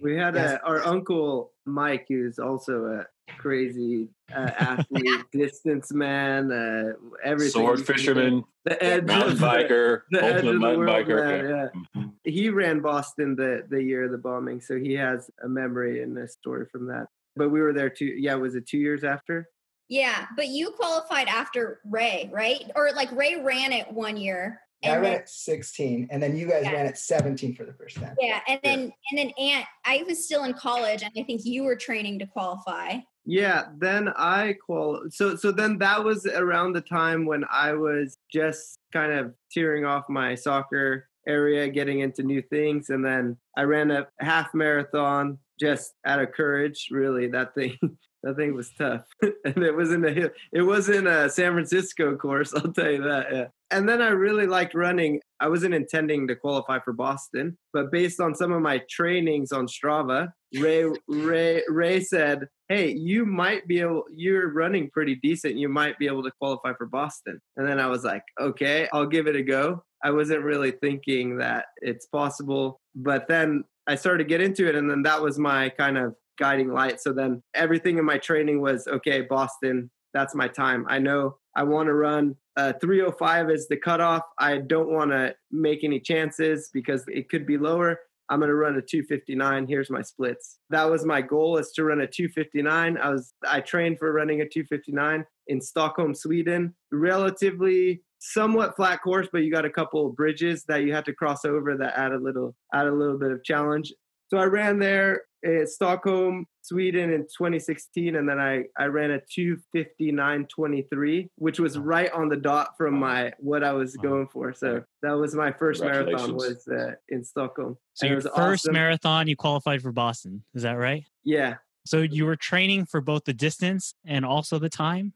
[0.00, 0.52] We had yes.
[0.52, 6.92] a, our uncle Mike, who's also a crazy uh, athlete, distance man, uh,
[7.24, 7.52] everything.
[7.52, 11.24] Sword fisherman, the edge mountain biker, the, the ultimate mountain biker.
[11.24, 11.80] Man, yeah.
[11.96, 12.08] Mm-hmm.
[12.24, 16.16] He ran Boston the the year of the bombing, so he has a memory and
[16.18, 17.06] a story from that.
[17.34, 18.06] But we were there too.
[18.06, 19.48] Yeah, was it two years after?
[19.88, 22.70] Yeah, but you qualified after Ray, right?
[22.74, 24.60] Or like Ray ran it one year.
[24.82, 26.72] Yeah, I ran at 16, and then you guys yeah.
[26.72, 28.14] ran at 17 for the first time.
[28.20, 31.64] Yeah, and then and then Aunt, I was still in college, and I think you
[31.64, 32.98] were training to qualify.
[33.24, 35.02] Yeah, then I qual.
[35.10, 39.84] So so then that was around the time when I was just kind of tearing
[39.84, 45.38] off my soccer area, getting into new things, and then I ran a half marathon
[45.58, 46.88] just out of courage.
[46.90, 47.76] Really, that thing
[48.26, 52.52] that thing was tough, and it wasn't a it wasn't a uh, San Francisco course.
[52.56, 53.26] I'll tell you that.
[53.32, 53.46] Yeah.
[53.70, 55.20] And then I really liked running.
[55.40, 59.68] I wasn't intending to qualify for Boston, but based on some of my trainings on
[59.68, 64.04] Strava, Ray Ray Ray said, "Hey, you might be able.
[64.12, 65.54] You're running pretty decent.
[65.54, 69.06] You might be able to qualify for Boston." And then I was like, "Okay, I'll
[69.06, 74.24] give it a go." I wasn't really thinking that it's possible, but then I started
[74.24, 77.00] to get into it, and then that was my kind of guiding light.
[77.00, 80.86] So then everything in my training was okay, Boston, that's my time.
[80.88, 84.22] I know I want to run uh, 305 is the cutoff.
[84.38, 88.00] I don't want to make any chances because it could be lower.
[88.28, 89.66] I'm going to run a 259.
[89.68, 90.58] Here's my splits.
[90.70, 92.96] That was my goal is to run a 259.
[92.96, 96.74] I was I trained for running a 259 in Stockholm, Sweden.
[96.90, 101.12] Relatively somewhat flat course, but you got a couple of bridges that you had to
[101.12, 103.92] cross over that add a little add a little bit of challenge.
[104.28, 109.20] So I ran there in Stockholm, Sweden in 2016, and then I I ran a
[109.38, 114.52] 259.23, which was right on the dot from my what I was going for.
[114.52, 117.76] So that was my first marathon was uh, in Stockholm.
[117.94, 118.72] So your first awesome.
[118.74, 120.42] marathon, you qualified for Boston.
[120.54, 121.04] Is that right?
[121.24, 121.56] Yeah.
[121.84, 125.12] So you were training for both the distance and also the time.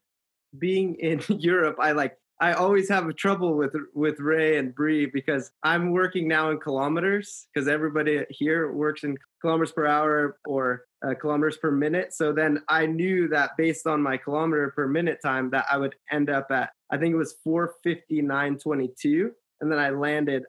[0.57, 5.51] Being in Europe, I like I always have trouble with with Ray and Bree because
[5.63, 11.13] I'm working now in kilometers because everybody here works in kilometers per hour or uh,
[11.21, 12.15] kilometers per minute.
[12.15, 15.95] So then I knew that based on my kilometer per minute time that I would
[16.11, 19.31] end up at I think it was 459.22
[19.61, 20.45] and then I landed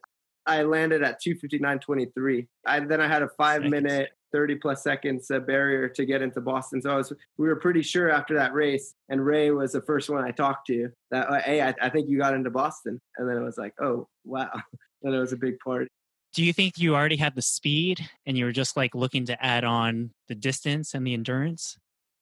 [0.45, 2.47] I landed at 259.23.
[2.65, 3.69] I then I had a 5 Seconds.
[3.69, 6.81] minute 30 plus seconds uh, barrier to get into Boston.
[6.81, 10.09] So I was, we were pretty sure after that race, and Ray was the first
[10.09, 12.99] one I talked to that, uh, hey, I, I think you got into Boston.
[13.17, 14.49] And then it was like, oh, wow.
[15.01, 15.87] then it was a big part.
[16.33, 19.45] Do you think you already had the speed and you were just like looking to
[19.45, 21.77] add on the distance and the endurance?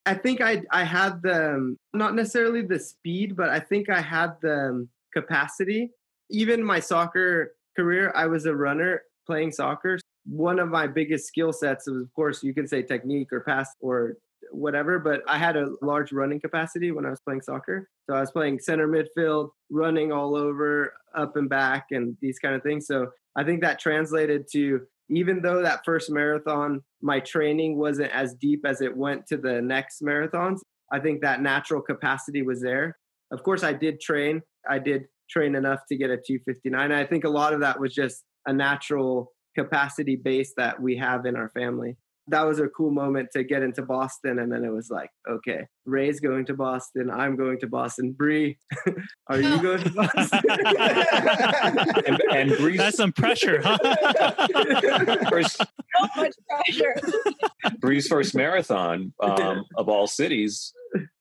[0.05, 4.01] I think I I had the um, not necessarily the speed, but I think I
[4.01, 5.91] had the um, capacity.
[6.32, 11.54] Even my soccer career, I was a runner playing soccer one of my biggest skill
[11.54, 14.16] sets was, of course, you can say technique or pass or
[14.52, 17.90] whatever, but I had a large running capacity when I was playing soccer.
[18.10, 22.56] So I was playing center midfield, running all over, up and back, and these kind
[22.56, 22.88] of things.
[22.88, 28.36] So I think that translated to even though that first marathon, my training wasn't as
[28.36, 30.60] deep as it went to the next marathons,
[30.92, 32.98] I think that natural capacity was there.
[33.32, 34.42] Of course, I did train.
[34.70, 36.92] I did train enough to get a 259.
[36.92, 39.32] I think a lot of that was just a natural
[39.64, 41.97] capacity base that we have in our family.
[42.28, 44.38] That was a cool moment to get into Boston.
[44.38, 47.10] And then it was like, okay, Ray's going to Boston.
[47.10, 48.12] I'm going to Boston.
[48.12, 48.57] Bree,
[49.28, 50.41] are you going to Boston?
[52.05, 53.80] and, and Bree's, That's some pressure, huh?
[55.30, 55.66] first, so
[56.18, 56.95] much pressure.
[57.80, 60.72] Bree's first marathon um, of all cities,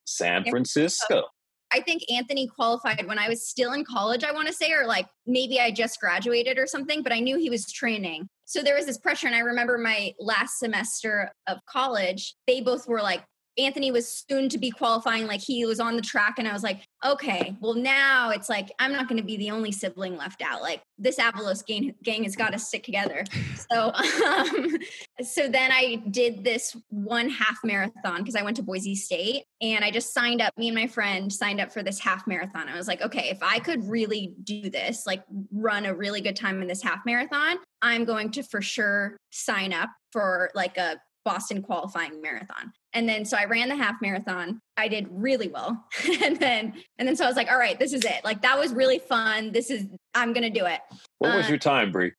[0.04, 1.24] San Francisco.
[1.72, 4.86] I think Anthony qualified when I was still in college, I want to say, or
[4.86, 8.28] like maybe I just graduated or something, but I knew he was training.
[8.46, 9.26] So there was this pressure.
[9.26, 13.22] And I remember my last semester of college, they both were like,
[13.58, 16.62] Anthony was soon to be qualifying, like he was on the track, and I was
[16.62, 20.42] like, okay, well now it's like I'm not going to be the only sibling left
[20.42, 20.62] out.
[20.62, 23.24] Like this Avalos gang, gang has got to stick together.
[23.70, 24.78] so, um,
[25.22, 29.84] so then I did this one half marathon because I went to Boise State, and
[29.84, 30.56] I just signed up.
[30.56, 32.68] Me and my friend signed up for this half marathon.
[32.68, 36.36] I was like, okay, if I could really do this, like run a really good
[36.36, 41.00] time in this half marathon, I'm going to for sure sign up for like a
[41.28, 42.72] Boston qualifying marathon.
[42.94, 44.62] And then so I ran the half marathon.
[44.78, 45.84] I did really well.
[46.24, 48.24] and then and then so I was like, all right, this is it.
[48.24, 49.52] Like that was really fun.
[49.52, 50.80] This is I'm gonna do it.
[51.18, 52.12] What was uh, your time, Bree?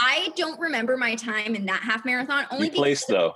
[0.00, 2.46] I don't remember my time in that half marathon.
[2.50, 3.34] Only you placed though.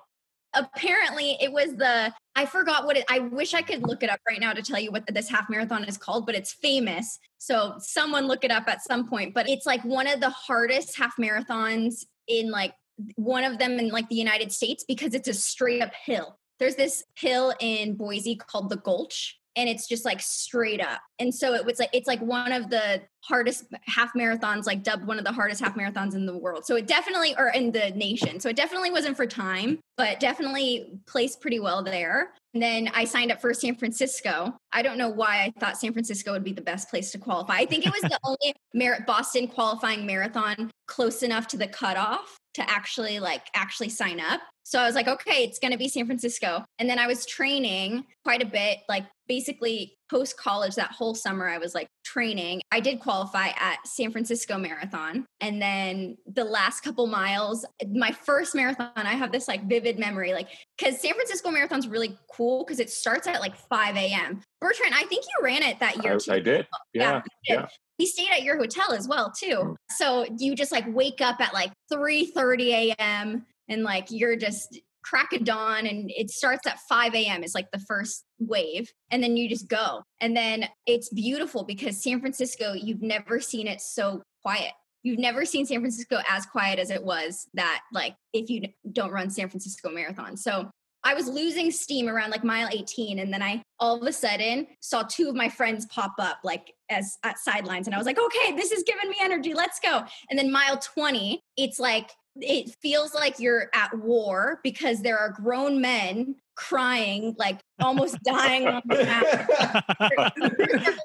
[0.55, 3.05] Apparently, it was the I forgot what it.
[3.09, 5.49] I wish I could look it up right now to tell you what this half
[5.49, 7.17] marathon is called, but it's famous.
[7.39, 9.35] So someone look it up at some point.
[9.35, 12.75] But it's like one of the hardest half marathons in like
[13.17, 16.39] one of them in like the United States because it's a straight up hill.
[16.59, 21.01] There's this hill in Boise called the Gulch and it's just like straight up.
[21.19, 25.07] And so it was like it's like one of the hardest half marathons, like dubbed
[25.07, 26.65] one of the hardest half marathons in the world.
[26.65, 28.41] So it definitely or in the nation.
[28.41, 32.33] So it definitely wasn't for time, but definitely placed pretty well there.
[32.55, 34.57] And then I signed up for San Francisco.
[34.73, 37.57] I don't know why I thought San Francisco would be the best place to qualify.
[37.57, 42.71] I think it was the only Boston qualifying marathon close enough to the cutoff to
[42.71, 44.41] actually like actually sign up.
[44.65, 46.65] So I was like, okay, it's going to be San Francisco.
[46.79, 51.49] And then I was training quite a bit, like basically post college that whole summer
[51.49, 52.61] I was like training.
[52.71, 55.27] I did qualify at San Francisco Marathon.
[55.41, 60.33] And then the last couple miles, my first marathon, I have this like vivid memory,
[60.33, 60.49] like
[60.79, 64.43] because San Francisco Marathon's really cool because it starts at like 5 a.m.
[64.61, 66.15] Bertrand, I think you ran it that year.
[66.15, 66.33] I, too.
[66.33, 66.67] I did.
[66.93, 67.23] Yeah.
[67.49, 67.55] yeah.
[67.55, 67.67] yeah
[67.99, 69.77] we stayed at your hotel as well too mm.
[69.91, 74.81] so you just like wake up at like 3 30 a.m and like you're just
[75.03, 77.43] crack of dawn and it starts at 5 a.m.
[77.43, 78.91] is like the first wave.
[79.11, 80.03] And then you just go.
[80.21, 84.73] And then it's beautiful because San Francisco, you've never seen it so quiet.
[85.03, 88.63] You've never seen San Francisco as quiet as it was that, like, if you
[88.93, 90.37] don't run San Francisco Marathon.
[90.37, 90.71] So
[91.05, 93.19] I was losing steam around like mile 18.
[93.19, 96.75] And then I all of a sudden saw two of my friends pop up like
[96.91, 97.87] as at sidelines.
[97.87, 99.55] And I was like, okay, this is giving me energy.
[99.55, 100.05] Let's go.
[100.31, 105.31] And then mile 20, it's like it feels like you're at war because there are
[105.31, 109.87] grown men crying, like almost dying on the mat.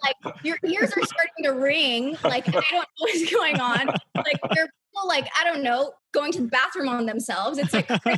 [0.04, 2.18] like your ears are starting to ring.
[2.24, 3.88] Like I don't know what's going on.
[4.16, 4.70] Like they're
[5.06, 7.60] like I don't know going to the bathroom on themselves.
[7.60, 8.18] It's like crazy.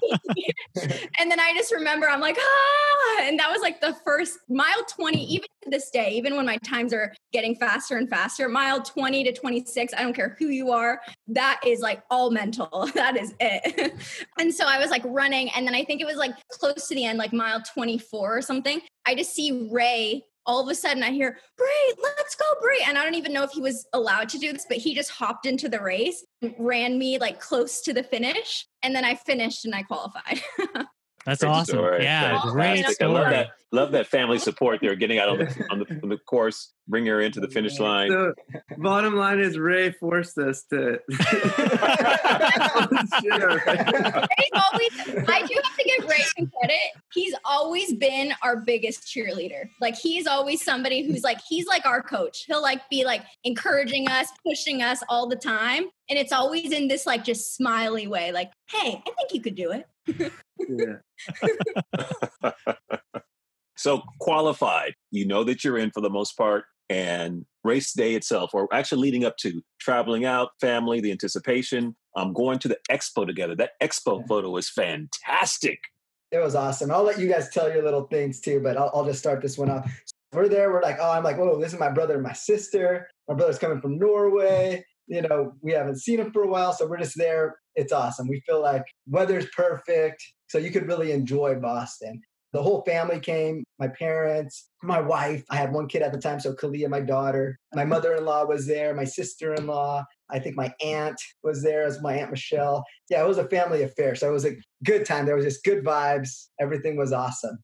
[1.20, 4.86] and then I just remember I'm like ah, and that was like the first mile
[4.88, 5.22] 20.
[5.26, 9.26] Even to this day, even when my times are getting faster and faster, mile 20
[9.26, 9.94] to 26.
[9.94, 11.02] I don't care who you are.
[11.28, 12.90] That is like all mental.
[13.00, 13.94] That is it.
[14.40, 16.96] and so I was like running, and then I think it was like close to
[16.96, 18.82] the end, like mile 24 or something.
[19.06, 22.84] I just see Ray all of a sudden I hear, Bree, let's go, Bree.
[22.88, 25.12] And I don't even know if he was allowed to do this, but he just
[25.12, 26.26] hopped into the race,
[26.58, 28.66] ran me like close to the finish.
[28.82, 30.42] And then I finished and I qualified.
[31.26, 31.76] That's Great awesome.
[31.76, 32.04] story.
[32.04, 33.02] Yeah, great Fantastic.
[33.02, 33.48] I love that.
[33.72, 34.80] Love that family support.
[34.82, 37.78] They're getting out on the, on the on the course, bring her into the finish
[37.80, 38.10] line.
[38.10, 38.34] So,
[38.80, 41.00] bottom line is Ray forced us to.
[42.90, 44.92] Ray's always,
[45.28, 46.80] I do have to give Ray some credit.
[47.14, 49.70] He's always been our biggest cheerleader.
[49.80, 52.46] Like he's always somebody who's like, he's like our coach.
[52.48, 55.86] He'll like be like encouraging us, pushing us all the time.
[56.10, 59.56] And it's always in this like just smiley way, like, hey, I think you could
[59.56, 59.86] do it.
[60.68, 62.52] yeah.
[63.78, 68.52] so qualified, you know that you're in for the most part, and race day itself,
[68.54, 73.26] or actually leading up to traveling out, family, the anticipation, um, going to the expo
[73.26, 73.56] together.
[73.56, 74.26] That expo Yeah.
[74.28, 75.80] photo is fantastic.
[76.32, 76.92] It was awesome.
[76.92, 79.58] I'll let you guys tell your little things too, but I'll, I'll just start this
[79.58, 79.90] one off.
[80.32, 80.72] We're there.
[80.72, 83.08] We're like, oh, I'm like, whoa, this is my brother and my sister.
[83.28, 84.84] My brother's coming from Norway.
[85.08, 87.58] You know, we haven't seen him for a while, so we're just there.
[87.76, 88.28] It's awesome.
[88.28, 92.22] We feel like weather's perfect, so you could really enjoy Boston.
[92.52, 93.64] The whole family came.
[93.78, 95.44] My parents, my wife.
[95.52, 97.60] I had one kid at the time, so Kalia, my daughter.
[97.76, 98.96] My mother-in-law was there.
[98.96, 100.04] My sister-in-law.
[100.32, 102.84] I think my aunt was there as my aunt Michelle.
[103.10, 105.28] Yeah, it was a family affair, so it was a good time.
[105.28, 106.48] There was just good vibes.
[106.60, 107.60] Everything was awesome.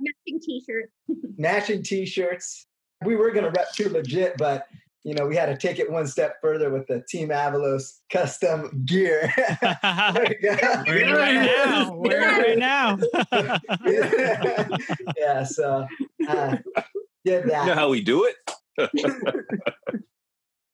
[0.00, 0.92] Matching t-shirts.
[1.38, 2.66] Matching t-shirts.
[3.04, 4.66] We were gonna rep too legit, but
[5.04, 8.84] you know we had to take it one step further with the Team Avalos custom
[8.84, 9.32] gear.
[10.12, 10.82] There you go.
[10.86, 11.92] We're in right now.
[11.94, 12.98] We're in right now.
[15.16, 15.86] yeah, so
[16.28, 16.56] uh,
[17.24, 18.36] did You know how we do it?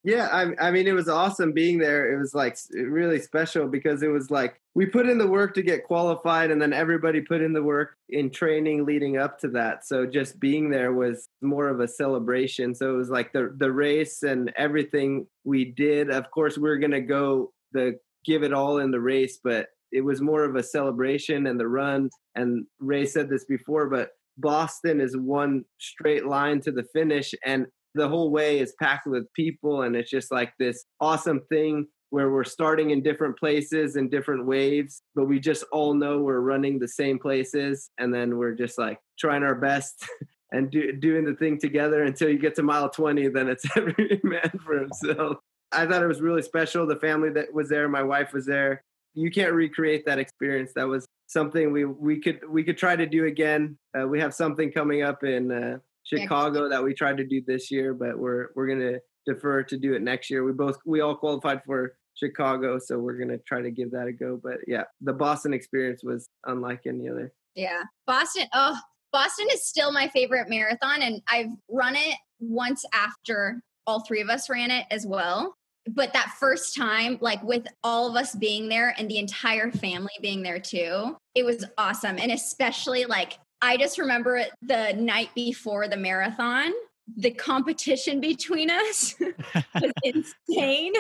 [0.07, 2.15] Yeah, I, I mean, it was awesome being there.
[2.15, 5.63] It was like really special because it was like we put in the work to
[5.63, 9.85] get qualified, and then everybody put in the work in training leading up to that.
[9.85, 12.73] So just being there was more of a celebration.
[12.73, 16.09] So it was like the the race and everything we did.
[16.09, 20.03] Of course, we are gonna go the give it all in the race, but it
[20.03, 22.11] was more of a celebration and the run.
[22.37, 27.67] And Ray said this before, but Boston is one straight line to the finish, and
[27.97, 32.31] the whole way is packed with people and it's just like this awesome thing where
[32.31, 36.79] we're starting in different places and different waves but we just all know we're running
[36.79, 40.07] the same places and then we're just like trying our best
[40.53, 44.21] and do, doing the thing together until you get to mile 20 then it's every
[44.23, 45.39] man for himself.
[45.73, 48.85] I thought it was really special the family that was there my wife was there.
[49.15, 50.73] You can't recreate that experience.
[50.77, 53.77] That was something we we could we could try to do again.
[53.99, 57.71] Uh, we have something coming up in uh, Chicago that we tried to do this
[57.71, 60.45] year, but we're we're gonna defer to do it next year.
[60.45, 64.13] We both we all qualified for Chicago, so we're gonna try to give that a
[64.13, 64.41] go.
[64.43, 67.33] But yeah, the Boston experience was unlike any other.
[67.55, 67.83] Yeah.
[68.07, 68.45] Boston.
[68.53, 68.79] Oh,
[69.13, 71.03] Boston is still my favorite marathon.
[71.03, 75.57] And I've run it once after all three of us ran it as well.
[75.89, 80.13] But that first time, like with all of us being there and the entire family
[80.21, 82.19] being there too, it was awesome.
[82.19, 86.73] And especially like, I just remember it the night before the marathon.
[87.17, 90.93] The competition between us was insane.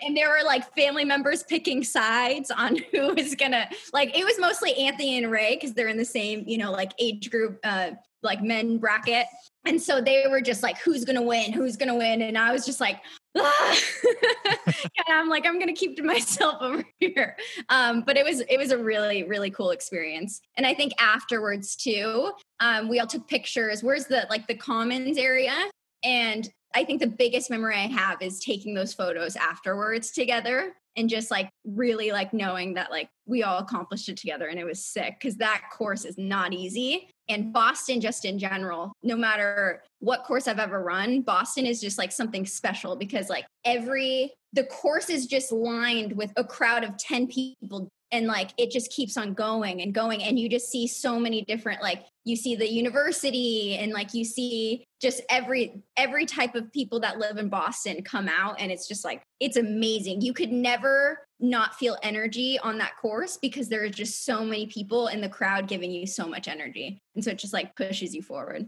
[0.00, 4.38] and there were like family members picking sides on who was gonna like it was
[4.40, 7.90] mostly Anthony and Ray because they're in the same, you know, like age group, uh,
[8.22, 9.26] like men bracket.
[9.66, 11.52] And so they were just like, who's gonna win?
[11.52, 12.22] Who's gonna win?
[12.22, 13.00] And I was just like,
[14.04, 17.36] and I'm like, I'm gonna keep to myself over here.
[17.68, 20.40] Um, but it was it was a really, really cool experience.
[20.56, 23.82] And I think afterwards too, um, we all took pictures.
[23.82, 25.54] Where's the like the commons area?
[26.02, 31.08] And I think the biggest memory I have is taking those photos afterwards together and
[31.08, 34.84] just like really like knowing that like we all accomplished it together and it was
[34.84, 37.08] sick because that course is not easy.
[37.28, 41.98] And Boston, just in general, no matter what course I've ever run, Boston is just
[41.98, 46.96] like something special because like every, the course is just lined with a crowd of
[46.96, 50.86] 10 people and like it just keeps on going and going and you just see
[50.86, 56.26] so many different like you see the university and like you see just every every
[56.26, 60.20] type of people that live in Boston come out and it's just like it's amazing.
[60.20, 64.66] You could never not feel energy on that course because there are just so many
[64.66, 68.14] people in the crowd giving you so much energy and so it just like pushes
[68.14, 68.66] you forward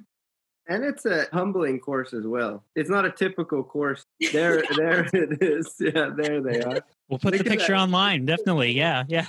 [0.71, 2.63] And it's a humbling course as well.
[2.77, 4.05] It's not a typical course.
[4.33, 5.75] There, there it is.
[5.81, 6.81] Yeah, there they are.
[7.09, 7.79] We'll put Look the picture that.
[7.81, 8.27] online.
[8.27, 8.73] Definitely.
[8.73, 9.05] Yeah.
[9.09, 9.25] Yeah.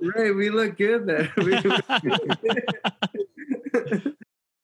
[0.00, 1.30] Ray, we look good there.
[1.36, 1.58] We-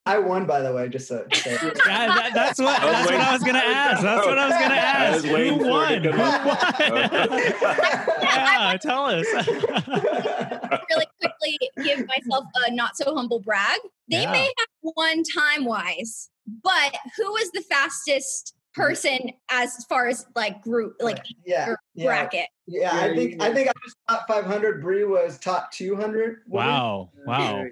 [0.06, 0.88] I won, by the way.
[0.88, 1.26] Just so.
[1.34, 4.02] so- Yeah, that, that's what I was that's what I was gonna ask.
[4.02, 5.22] That's what I was gonna ask.
[5.24, 5.92] was Who won?
[5.92, 6.20] it Who won?
[8.22, 9.26] yeah, tell us.
[10.90, 13.78] Really quickly give myself a not so humble brag.
[14.10, 14.32] They Yeah.
[14.32, 20.62] may have won time wise, but who was the fastest person as far as like
[20.62, 22.46] group, like yeah, yeah, bracket?
[22.68, 22.94] yeah.
[22.94, 24.80] Yeah, I think you- I think I was top 500.
[24.80, 26.42] Bree was top 200.
[26.46, 26.68] woman.
[26.68, 27.64] wow, wow.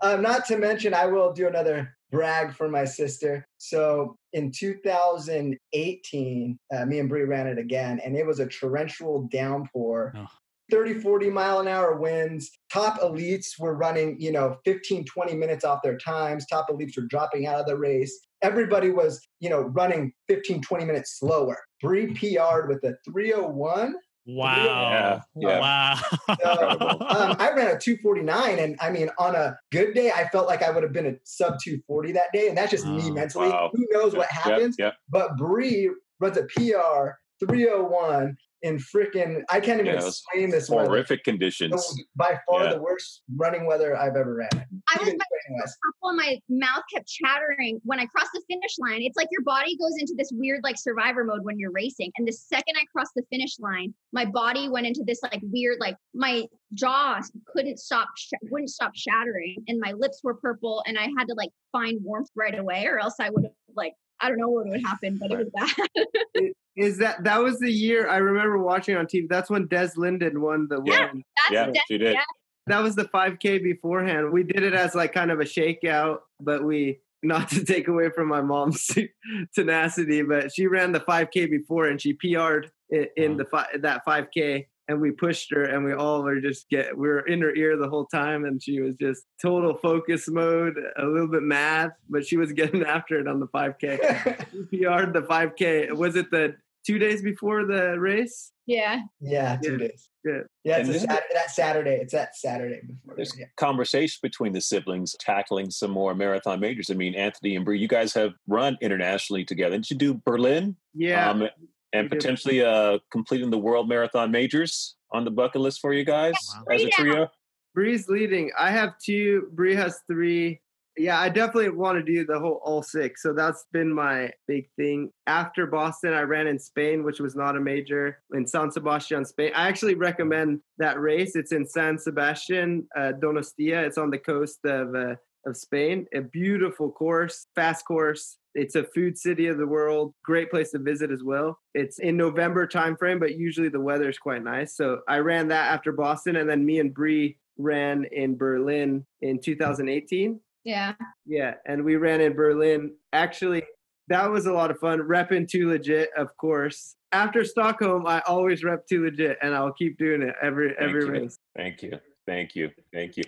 [0.00, 3.46] Um, not to mention, I will do another brag for my sister.
[3.58, 9.28] So in 2018, uh, me and Bree ran it again, and it was a torrential
[9.30, 10.14] downpour.
[10.16, 10.26] Oh.
[10.70, 12.50] 30, 40 mile an hour winds.
[12.72, 16.46] Top elites were running, you know, 15, 20 minutes off their times.
[16.46, 18.18] Top elites were dropping out of the race.
[18.42, 21.58] Everybody was, you know, running 15, 20 minutes slower.
[21.80, 23.94] Bree PR'd with a 301.
[24.26, 24.54] Wow.
[24.54, 25.60] Yeah, yeah.
[25.60, 25.98] Wow.
[26.28, 30.62] Um, I ran a 249, and I mean, on a good day, I felt like
[30.62, 33.48] I would have been a sub 240 that day, and that's just me Oh, mentally.
[33.50, 33.70] wow.
[33.74, 34.76] Who knows what Yep, happens?
[34.78, 34.94] yep.
[35.10, 35.90] But Bree
[36.20, 40.68] runs a PR 301 in freaking I can't even Yeah, explain this.
[40.68, 41.72] Horrific It conditions.
[41.72, 42.74] was By far Yeah.
[42.74, 44.48] the worst running weather I've ever ran.
[44.54, 49.02] I was Even purple and my mouth kept chattering when I crossed the finish line.
[49.02, 52.10] It's like your body goes into this weird like survivor mode when you're racing.
[52.16, 55.76] And the second I crossed the finish line, my body went into this like weird
[55.78, 60.98] like my jaw couldn't stop sh- wouldn't stop shattering and my lips were purple and
[60.98, 64.28] I had to like find warmth right away or else I would have like I
[64.28, 66.50] don't know what would happen, but it was bad.
[66.76, 69.28] Is that that was the year I remember watching on TV?
[69.28, 71.06] That's when Des Linden won the Yeah.
[71.12, 71.22] win.
[71.36, 72.12] That's Yeah, dead- she did.
[72.14, 72.22] yeah.
[72.66, 74.32] That was the 5K beforehand.
[74.32, 78.10] We did it as like kind of a shakeout, but we not to take away
[78.10, 78.90] from my mom's
[79.54, 83.36] tenacity, but she ran the 5K before and she PR'd i- in Wow.
[83.38, 87.08] the fi- that 5K and we pushed her and we all were just get we
[87.08, 91.04] were in her ear the whole time and she was just total focus mode, a
[91.06, 93.98] little bit mad, but she was getting after it on the 5K.
[94.70, 95.92] PR'd the 5K.
[95.96, 96.56] Was it the
[96.86, 98.50] two days before the race?
[98.66, 99.00] yeah.
[99.20, 99.78] yeah, two Yeah.
[99.78, 100.08] days.
[100.24, 100.32] Yeah.
[100.64, 101.90] Yeah, it's And a Saturday, that Saturday.
[102.00, 103.14] It's that Saturday before.
[103.16, 103.44] There's yeah.
[103.58, 106.88] conversation between the siblings tackling some more marathon majors.
[106.90, 109.76] I mean, Anthony and Bree, you guys have run internationally together.
[109.76, 110.76] Did you do Berlin?
[110.94, 111.28] Yeah.
[111.30, 111.48] Um,
[111.94, 116.34] and potentially uh, completing the world marathon majors on the bucket list for you guys
[116.68, 116.74] Wow.
[116.74, 117.28] as a trio?
[117.74, 118.50] Bree's leading.
[118.58, 119.48] I have two.
[119.52, 120.60] Bree has three.
[120.96, 123.20] Yeah, I definitely want to do the whole all six.
[123.20, 125.10] So that's been my big thing.
[125.26, 129.50] After Boston, I ran in Spain, which was not a major in San Sebastian, Spain.
[129.56, 131.34] I actually recommend that race.
[131.34, 133.84] It's in San Sebastian, uh, Donostia.
[133.84, 135.16] It's on the coast of uh,
[135.46, 136.06] of Spain.
[136.14, 138.38] A beautiful course, fast course.
[138.54, 140.14] It's a food city of the world.
[140.24, 141.58] Great place to visit as well.
[141.74, 144.76] It's in November timeframe, but usually the weather is quite nice.
[144.76, 149.40] So I ran that after Boston, and then me and Bree ran in Berlin in
[149.40, 150.40] 2018.
[150.64, 150.94] Yeah.
[151.26, 152.92] Yeah, and we ran in Berlin.
[153.12, 153.64] Actually,
[154.08, 155.00] that was a lot of fun.
[155.00, 156.96] Repping too legit, of course.
[157.12, 161.04] After Stockholm, I always rep too legit, and I'll keep doing it every Thank every
[161.04, 161.10] you.
[161.10, 161.38] race.
[161.56, 161.98] Thank you.
[162.26, 162.70] Thank you.
[162.92, 163.24] Thank you.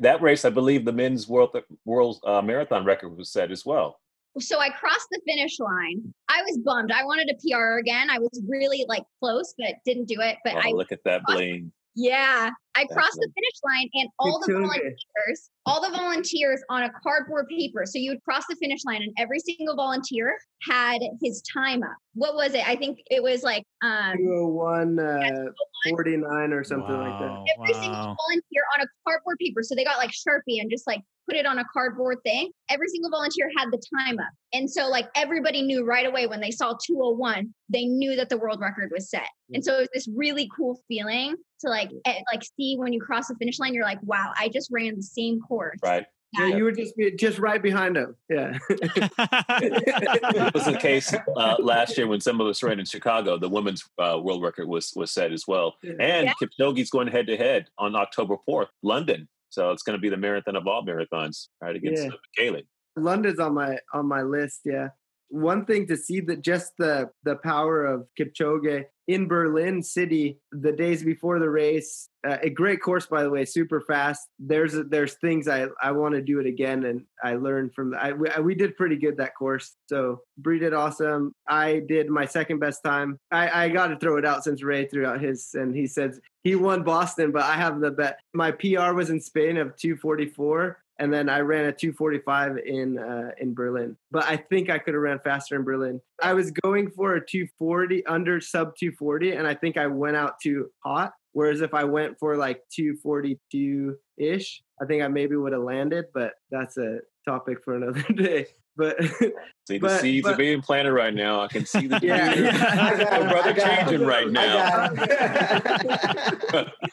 [0.00, 4.00] That race, I believe the men's world world uh, marathon record was set as well.
[4.38, 6.12] so I crossed the finish line.
[6.28, 6.92] I was bummed.
[6.92, 8.10] I wanted a PR again.
[8.10, 10.38] I was really like close, but didn't do it.
[10.44, 11.72] But oh, I, look at that bling.
[11.94, 16.84] Yeah, I That's crossed the finish line, and all the volunteers, all the volunteers on
[16.84, 17.84] a cardboard paper.
[17.84, 21.96] So you would cross the finish line, and every single volunteer had his time up.
[22.14, 22.66] What was it?
[22.66, 25.46] I think it was like um 201, uh,
[25.88, 27.28] 49 or something like that.
[27.28, 29.62] Wow, every single volunteer on a cardboard paper.
[29.62, 32.50] So they got like Sharpie and just like put it on a cardboard thing.
[32.68, 34.32] Every single volunteer had the time up.
[34.52, 38.38] And so like everybody knew right away when they saw 201, they knew that the
[38.38, 39.28] world record was set.
[39.52, 43.00] And so it was this really cool feeling to like eh, like see when you
[43.00, 45.78] cross the finish line, you're like, wow, I just ran the same course.
[45.82, 46.06] Right.
[46.32, 48.14] Yeah, you were just be- just right behind him.
[48.28, 48.56] Yeah.
[48.68, 53.36] It was the case uh, last year when some of us ran in Chicago.
[53.36, 55.74] The women's uh, world record was was set as well.
[55.82, 56.32] And Yeah.
[56.40, 59.28] Kipchoge's going head to head on October fourth, London.
[59.48, 62.10] So it's going to be the marathon of all marathons, right against Yeah.
[62.10, 62.62] uh, Bekele.
[62.96, 64.60] London's on my on my list.
[64.64, 64.88] Yeah,
[65.30, 70.72] one thing to see that just the the power of Kipchoge in Berlin City the
[70.72, 72.08] days before the race.
[72.26, 74.28] Uh, a great course, by the way, super fast.
[74.38, 77.94] There's there's things I I want to do it again, and I learned from.
[77.94, 79.74] I we, we did pretty good that course.
[79.88, 81.32] So Bree did awesome.
[81.48, 83.18] I did my second best time.
[83.30, 86.12] I I got to throw it out since Ray threw out his, and he said
[86.42, 88.18] he won Boston, but I have the bet.
[88.34, 93.30] My PR was in Spain of 244 and then I ran a 245 in uh,
[93.40, 93.96] in Berlin.
[94.10, 96.00] But I think I could have ran faster in Berlin.
[96.22, 100.34] I was going for a 240 under sub 240, and I think I went out
[100.42, 101.12] too hot.
[101.32, 106.06] Whereas if I went for like 242 ish, I think I maybe would have landed.
[106.12, 108.46] But that's a topic for another day.
[108.80, 108.96] But
[109.68, 111.42] See, the But- seeds but- are being planted right now.
[111.42, 112.44] I can see the Yeah, dream.
[112.46, 112.74] yeah.
[112.80, 113.86] I him, brother I him.
[113.88, 114.88] changing right now.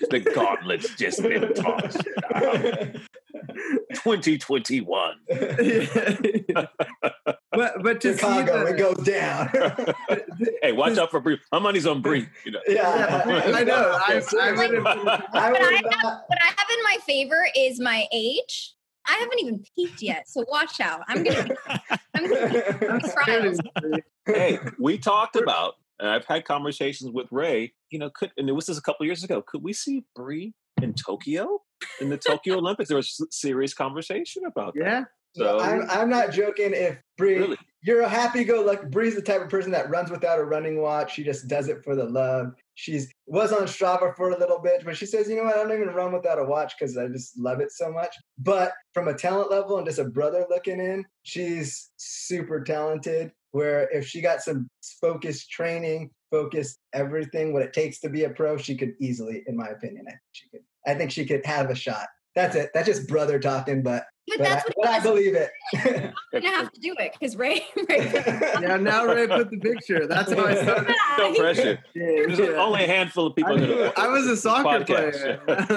[0.09, 2.03] the gauntlet's just been tossed.
[3.93, 5.13] 2021.
[7.51, 9.49] but but to Chicago, see it the, goes down.
[10.61, 11.39] hey, watch out for Bree.
[11.51, 12.27] My money's on Bree.
[12.45, 12.59] You know.
[12.67, 13.23] yeah,
[13.55, 13.97] I know.
[14.07, 14.85] I, I would have.
[14.87, 16.23] I But would I not.
[16.27, 18.73] What I have in my favor is my age.
[19.07, 21.01] I haven't even peaked yet, so watch out.
[21.07, 21.55] I'm gonna be,
[22.13, 23.59] I'm gonna be trials.
[24.25, 27.73] hey, we talked about, and I've had conversations with Ray.
[27.89, 29.41] You know, could and it was just a couple years ago.
[29.41, 31.61] Could we see Bree in Tokyo
[32.01, 32.89] in the Tokyo Olympics?
[32.89, 34.83] There was serious conversation about that.
[34.83, 35.03] Yeah.
[35.35, 36.71] So I'm, I'm not joking.
[36.73, 38.87] If Bree, really, you're a happy-go-lucky.
[38.87, 41.13] Bree's the type of person that runs without a running watch.
[41.13, 42.55] She just does it for the love.
[42.79, 45.55] She's was on Strava for a little bit, but she says, you know what?
[45.57, 48.15] I don't even run without a watch because I just love it so much.
[48.37, 53.31] But from a talent level and just a brother looking in, she's super talented.
[53.49, 54.69] Where if she got some
[55.01, 59.57] focused training, focused everything, what it takes to be a pro, she could easily, in
[59.57, 60.61] my opinion, I think she could.
[60.85, 62.07] I think she could have a shot.
[62.37, 62.69] That's it.
[62.73, 65.49] That's just brother talking, but But but, I, what I believe it.
[65.75, 68.11] I'm gonna have to do it because Ray, Ray
[68.61, 68.77] Yeah.
[68.77, 70.05] Now Ray put the picture.
[70.05, 70.95] That's how I started.
[71.17, 71.79] no pressure.
[71.95, 72.49] There's Yeah.
[72.61, 73.53] only a handful of people.
[73.53, 75.43] I, in knew- I was a soccer podcast.
[75.45, 75.67] player.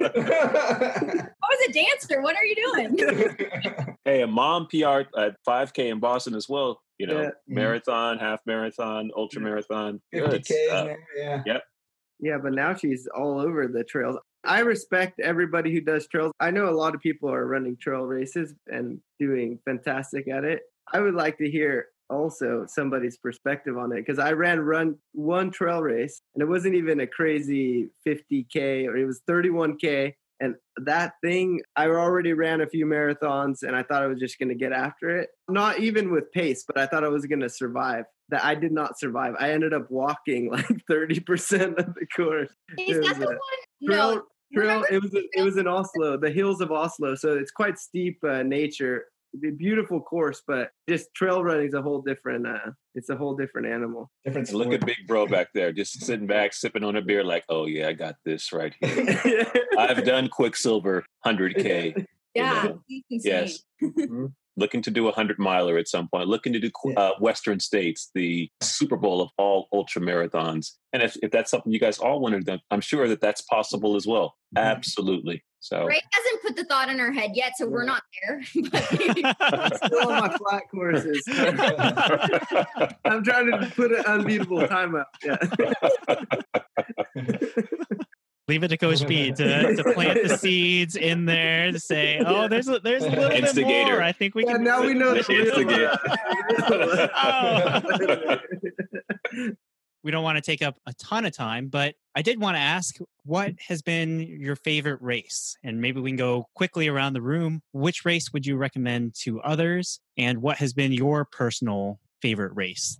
[0.00, 2.20] I was a dancer.
[2.20, 3.38] What are you doing?
[4.04, 6.80] hey, a mom PR at 5K in Boston as well.
[6.98, 7.26] You know, Yeah.
[7.28, 7.54] Mm-hmm.
[7.54, 10.00] marathon, half marathon, ultra marathon.
[10.12, 10.86] 50 Ks stuff.
[11.16, 11.58] now, yeah.
[12.20, 14.16] Yeah, but now she's all over the trails.
[14.48, 16.32] I respect everybody who does trails.
[16.40, 20.62] I know a lot of people are running trail races and doing fantastic at it.
[20.90, 25.50] I would like to hear also somebody's perspective on it because I ran run one
[25.50, 31.14] trail race and it wasn't even a crazy 50k or it was 31k and that
[31.22, 34.54] thing I already ran a few marathons and I thought I was just going to
[34.54, 35.30] get after it.
[35.48, 38.04] Not even with pace, but I thought I was going to survive.
[38.30, 39.34] That I did not survive.
[39.40, 43.38] I ended up walking like 30% of the course Is that the a one?
[43.80, 44.22] No.
[44.52, 47.78] Trail remember it was it was in oslo the hills of oslo so it's quite
[47.78, 49.06] steep uh, nature.
[49.38, 53.36] The beautiful course but just trail running is a whole different uh it's a whole
[53.36, 54.10] different animal.
[54.24, 57.44] Different look at Big Bro back there, just sitting back, sipping on a beer, like,
[57.48, 59.46] oh, yeah, I got this right here.
[59.78, 62.06] I've done Quicksilver 100K.
[62.34, 63.24] Yeah, know, it's
[63.80, 64.34] insane.
[64.58, 64.62] Yes.
[64.62, 68.10] Looking to do a 100 miler at some point, looking to do uh, Western States,
[68.14, 70.72] the Super Bowl of all ultra marathons.
[70.92, 73.42] And if, if that's something you guys all want to do, I'm sure that that's
[73.42, 74.36] possible as well.
[74.56, 74.62] Mhm.
[74.62, 75.44] Absolutely.
[75.60, 78.42] So, Ray hasn't put the thought in her head yet, so we're not there.
[78.70, 81.22] But still on my flat courses
[83.04, 85.36] i'm trying to put an unbeatable time up yeah
[88.48, 92.48] Leave it to Coach B to, to plant the seeds in there to say, oh,
[92.48, 93.92] there's a, there's a little bit Instigator.
[93.92, 94.02] more.
[94.02, 94.64] I think we yeah can.
[94.64, 95.68] now we know the Instigate.
[95.78, 98.38] real, uh,
[100.02, 102.60] we don't want to take up a ton of time, but I did want to
[102.60, 105.54] ask what has been your favorite race?
[105.62, 107.60] And maybe we can go quickly around the room.
[107.72, 110.00] Which race would you recommend to others?
[110.16, 112.98] And what has been your personal favorite race?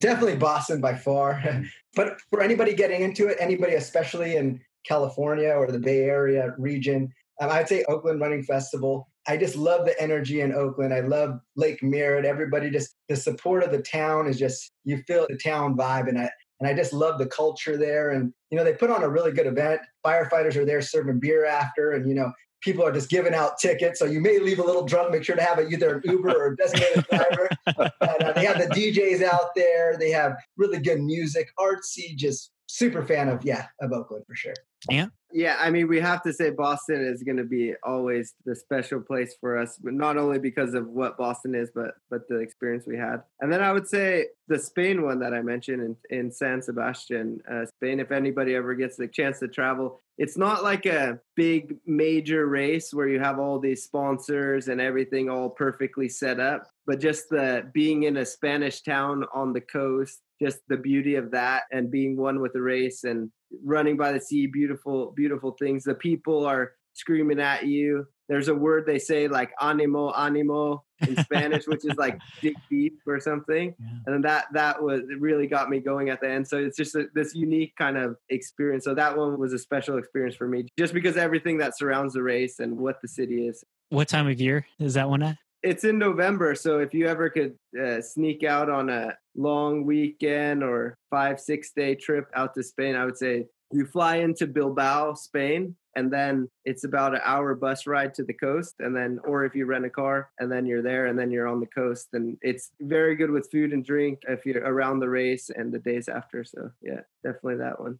[0.00, 1.42] Definitely Boston by far.
[1.94, 7.12] but for anybody getting into it, anybody especially in California or the Bay Area region,
[7.40, 9.08] um, I'd say Oakland Running Festival.
[9.28, 10.94] I just love the energy in Oakland.
[10.94, 12.24] I love Lake Merritt.
[12.24, 16.18] Everybody just the support of the town is just you feel the town vibe, and
[16.18, 16.30] I
[16.60, 18.10] and I just love the culture there.
[18.10, 19.80] And you know they put on a really good event.
[20.04, 22.32] Firefighters are there serving beer after, and you know
[22.62, 23.98] people are just giving out tickets.
[23.98, 25.12] So you may leave a little drunk.
[25.12, 27.48] Make sure to have a, either an Uber or a designated driver.
[27.66, 29.96] and, uh, they have the DJs out there.
[29.98, 32.16] They have really good music, artsy.
[32.16, 34.54] Just super fan of yeah of Oakland for sure.
[34.90, 38.54] Yeah, Yeah, I mean, we have to say Boston is going to be always the
[38.54, 42.38] special place for us, but not only because of what Boston is, but but the
[42.38, 43.22] experience we had.
[43.40, 47.40] And then I would say the Spain one that I mentioned in, in San Sebastian,
[47.50, 48.00] uh, Spain.
[48.00, 52.94] If anybody ever gets the chance to travel, it's not like a big major race
[52.94, 57.68] where you have all these sponsors and everything all perfectly set up, but just the
[57.74, 62.16] being in a Spanish town on the coast, just the beauty of that, and being
[62.16, 63.30] one with the race and
[63.64, 65.84] running by the sea, beautiful, beautiful things.
[65.84, 68.06] The people are screaming at you.
[68.28, 72.98] There's a word they say like animo, animo in Spanish, which is like dig deep
[73.06, 73.74] or something.
[73.78, 73.86] Yeah.
[74.06, 76.48] And then that that was it really got me going at the end.
[76.48, 78.84] So it's just a, this unique kind of experience.
[78.84, 82.22] So that one was a special experience for me, just because everything that surrounds the
[82.22, 83.62] race and what the city is.
[83.90, 85.36] What time of year is that one at?
[85.66, 90.62] It's in November, so if you ever could uh, sneak out on a long weekend
[90.62, 95.14] or five six day trip out to Spain, I would say you fly into Bilbao,
[95.14, 99.44] Spain, and then it's about an hour bus ride to the coast and then or
[99.44, 102.10] if you rent a car and then you're there and then you're on the coast
[102.12, 105.80] and it's very good with food and drink if you're around the race and the
[105.80, 107.98] days after so yeah definitely that one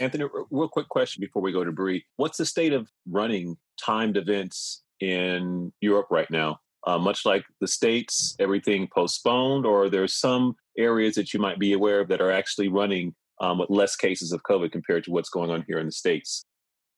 [0.00, 2.04] anthony real quick question before we go to Bree.
[2.16, 7.68] what's the state of running timed events in europe right now uh, much like the
[7.68, 12.30] states everything postponed or there's some areas that you might be aware of that are
[12.32, 15.86] actually running um, with less cases of covid compared to what's going on here in
[15.86, 16.44] the states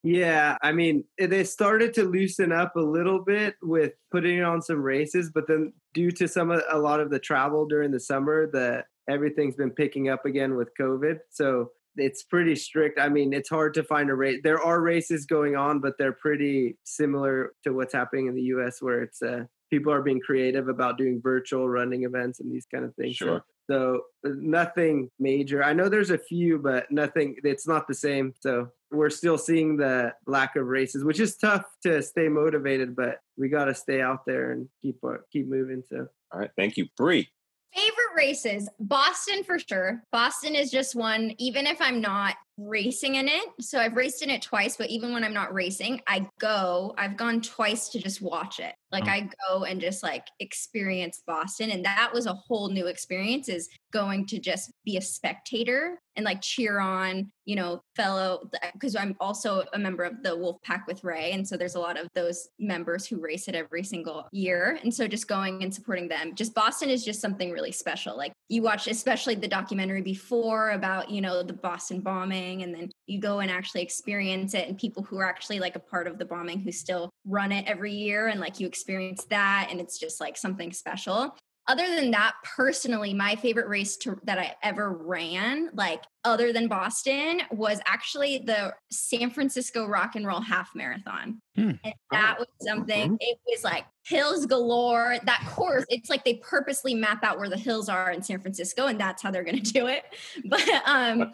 [0.07, 4.83] yeah, I mean, they started to loosen up a little bit with putting on some
[4.83, 8.85] races, but then due to some a lot of the travel during the summer, the
[9.09, 11.21] everything's been picking up again with COVID.
[11.31, 13.01] So it's pretty strict.
[13.01, 14.41] I mean, it's hard to find a race.
[14.45, 18.83] There are races going on, but they're pretty similar to what's happening in the US
[18.83, 22.85] where it's uh, people are being creative about doing virtual running events and these kind
[22.85, 23.17] of things.
[23.17, 23.45] Sure.
[23.71, 25.63] So, so nothing major.
[25.65, 27.37] I know there's a few, but nothing.
[27.45, 28.35] It's not the same.
[28.41, 32.95] So we're still seeing the lack of races, which is tough to stay motivated.
[32.95, 35.83] But we got to stay out there and keep uh, keep moving.
[35.89, 37.29] So, all right, thank you, Bree.
[37.75, 40.03] Favorite races, Boston for sure.
[40.13, 41.35] Boston is just one.
[41.39, 43.45] Even if I'm not racing in it.
[43.61, 47.17] So I've raced in it twice, but even when I'm not racing, I go, I've
[47.17, 48.75] gone twice to just watch it.
[48.93, 49.11] Like oh.
[49.11, 51.71] I go and just like experience Boston.
[51.71, 56.25] And that was a whole new experience is going to just be a spectator and
[56.25, 60.87] like cheer on, you know, fellow, because I'm also a member of the Wolf Pack
[60.87, 61.33] with Ray.
[61.33, 64.79] And so there's a lot of those members who race it every single year.
[64.83, 68.17] And so just going and supporting them, just Boston is just something really special.
[68.17, 72.91] Like you watch, especially the documentary before about, you know, the Boston bombing and then
[73.07, 76.19] you go and actually experience it and people who are actually like a part of
[76.19, 79.99] the bombing who still run it every year and like you experience that and it's
[79.99, 81.35] just like something special
[81.67, 86.69] other than that personally my favorite race to, that i ever ran like other than
[86.69, 91.73] boston was actually the san francisco rock and roll half marathon hmm.
[91.85, 93.17] and that was something mm-hmm.
[93.21, 97.57] it was like hills galore that course it's like they purposely map out where the
[97.57, 100.05] hills are in san francisco and that's how they're going to do it
[100.45, 101.33] but um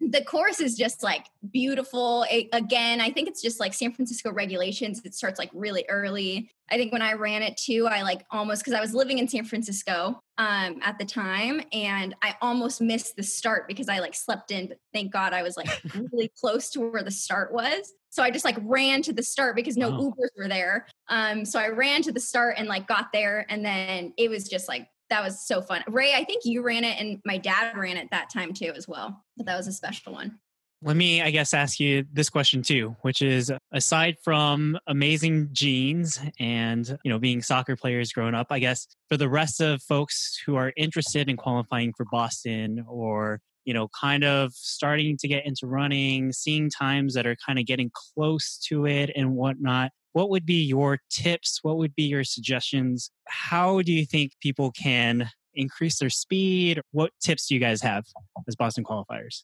[0.00, 2.24] the course is just like beautiful.
[2.30, 5.02] It, again, I think it's just like San Francisco regulations.
[5.04, 6.50] It starts like really early.
[6.70, 9.28] I think when I ran it too, I like almost because I was living in
[9.28, 14.14] San Francisco um, at the time, and I almost missed the start because I like
[14.14, 14.68] slept in.
[14.68, 15.68] But thank God I was like
[16.12, 17.92] really close to where the start was.
[18.10, 19.98] So I just like ran to the start because no wow.
[19.98, 20.86] Ubers were there.
[21.08, 24.48] Um, so I ran to the start and like got there, and then it was
[24.48, 25.82] just like that was so fun.
[25.88, 28.86] Ray, I think you ran it and my dad ran it that time too as
[28.86, 29.24] well.
[29.36, 30.38] But that was a special one.
[30.80, 36.20] Let me, I guess, ask you this question too, which is aside from amazing genes
[36.38, 40.40] and, you know, being soccer players growing up, I guess for the rest of folks
[40.46, 45.44] who are interested in qualifying for Boston or, you know, kind of starting to get
[45.44, 50.30] into running, seeing times that are kind of getting close to it and whatnot, what
[50.30, 51.58] would be your tips?
[51.62, 53.10] What would be your suggestions?
[53.26, 56.80] How do you think people can increase their speed?
[56.92, 58.04] What tips do you guys have
[58.46, 59.42] as Boston qualifiers?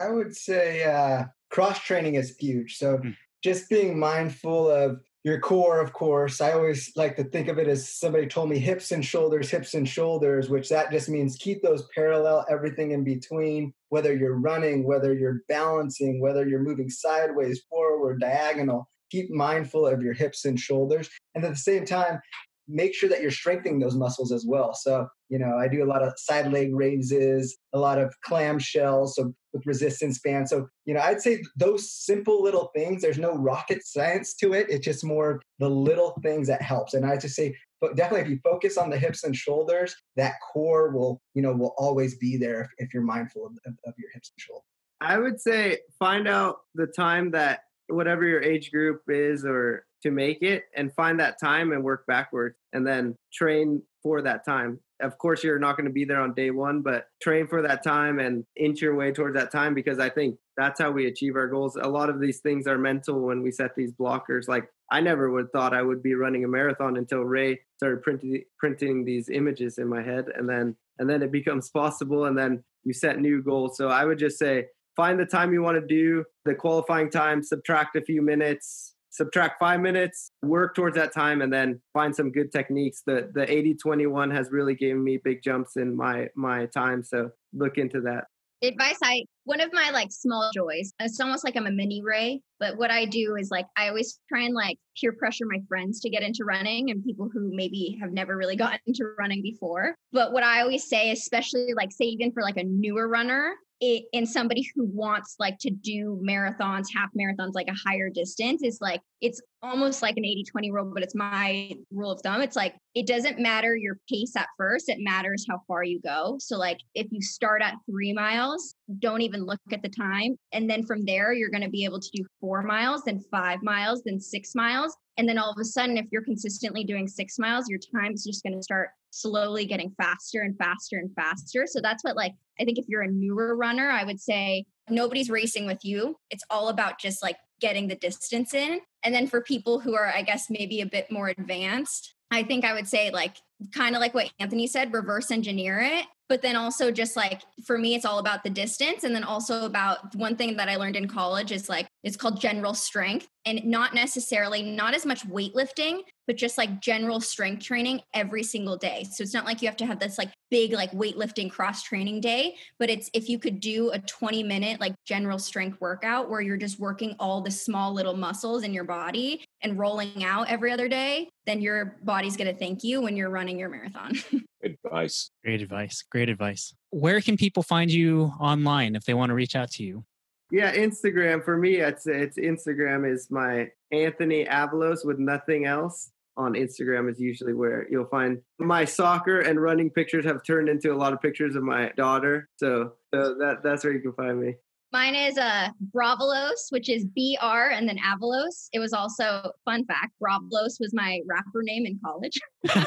[0.00, 2.76] I would say uh, cross training is huge.
[2.78, 3.16] So mm.
[3.42, 6.40] just being mindful of your core, of course.
[6.40, 9.74] I always like to think of it as somebody told me hips and shoulders, hips
[9.74, 14.86] and shoulders, which that just means keep those parallel, everything in between, whether you're running,
[14.86, 20.58] whether you're balancing, whether you're moving sideways, forward, diagonal keep mindful of your hips and
[20.58, 21.08] shoulders.
[21.34, 22.20] And at the same time,
[22.68, 24.74] make sure that you're strengthening those muscles as well.
[24.74, 29.10] So, you know, I do a lot of side leg raises, a lot of clamshells,
[29.10, 30.50] so with resistance bands.
[30.50, 34.66] So, you know, I'd say those simple little things, there's no rocket science to it.
[34.68, 36.94] It's just more the little things that helps.
[36.94, 40.34] And I just say, but definitely if you focus on the hips and shoulders, that
[40.52, 43.94] core will, you know, will always be there if, if you're mindful of, of, of
[43.98, 44.64] your hips and shoulders.
[45.00, 50.12] I would say find out the time that whatever your age group is or to
[50.12, 54.78] make it and find that time and work backwards and then train for that time.
[55.00, 57.82] Of course, you're not going to be there on day one, but train for that
[57.82, 61.36] time and inch your way towards that time because I think that's how we achieve
[61.36, 61.76] our goals.
[61.76, 64.48] A lot of these things are mental when we set these blockers.
[64.48, 68.02] Like I never would have thought I would be running a marathon until Ray started
[68.02, 72.38] printing printing these images in my head, and then and then it becomes possible, and
[72.38, 73.76] then you set new goals.
[73.76, 77.42] So I would just say find the time you want to do the qualifying time,
[77.42, 82.30] subtract a few minutes, subtract five minutes, work towards that time, and then find some
[82.30, 83.02] good techniques.
[83.06, 87.02] The the 80 21 has really given me big jumps in my my time.
[87.02, 88.24] So look into that.
[88.62, 92.40] advice i one of my like small joys it's almost like i'm a mini ray
[92.58, 96.00] but what i do is like i always try and like peer pressure my friends
[96.00, 99.94] to get into running and people who maybe have never really gotten into running before
[100.10, 104.04] but what i always say especially like say even for like a newer runner it,
[104.12, 108.78] and somebody who wants like to do marathons, half marathons, like a higher distance is
[108.80, 112.40] like, it's almost like an 80 20 rule, but it's my rule of thumb.
[112.40, 116.36] It's like, it doesn't matter your pace at first, it matters how far you go.
[116.38, 120.38] So, like, if you start at three miles, don't even look at the time.
[120.52, 123.62] And then from there, you're going to be able to do four miles, then five
[123.62, 124.96] miles, then six miles.
[125.18, 128.24] And then all of a sudden, if you're consistently doing six miles, your time is
[128.24, 131.66] just going to start slowly getting faster and faster and faster.
[131.66, 135.30] So that's what, like, I think if you're a newer runner, I would say nobody's
[135.30, 136.16] racing with you.
[136.30, 138.80] It's all about just like getting the distance in.
[139.02, 142.64] And then for people who are, I guess, maybe a bit more advanced, I think
[142.64, 143.36] I would say, like,
[143.72, 147.78] kind of like what Anthony said, reverse engineer it but then also just like for
[147.78, 150.96] me it's all about the distance and then also about one thing that i learned
[150.96, 156.00] in college is like it's called general strength and not necessarily not as much weightlifting
[156.26, 159.76] but just like general strength training every single day so it's not like you have
[159.76, 163.60] to have this like big like weightlifting cross training day but it's if you could
[163.60, 167.92] do a 20 minute like general strength workout where you're just working all the small
[167.92, 172.52] little muscles in your body and rolling out every other day then your body's going
[172.52, 174.12] to thank you when you're running your marathon
[174.66, 175.30] advice.
[175.44, 176.02] Great advice.
[176.10, 176.74] Great advice.
[176.90, 180.04] Where can people find you online if they want to reach out to you?
[180.50, 186.12] Yeah, Instagram for me, it's it's Instagram is my Anthony Avalos with nothing else.
[186.38, 190.92] On Instagram is usually where you'll find my soccer and running pictures have turned into
[190.92, 192.48] a lot of pictures of my daughter.
[192.56, 194.54] So, so that that's where you can find me.
[194.96, 198.70] Mine is uh, Bravalos, which is B R and then Avalos.
[198.72, 200.12] It was also fun fact.
[200.22, 202.40] Bravalos was my rapper name in college.
[202.66, 202.72] I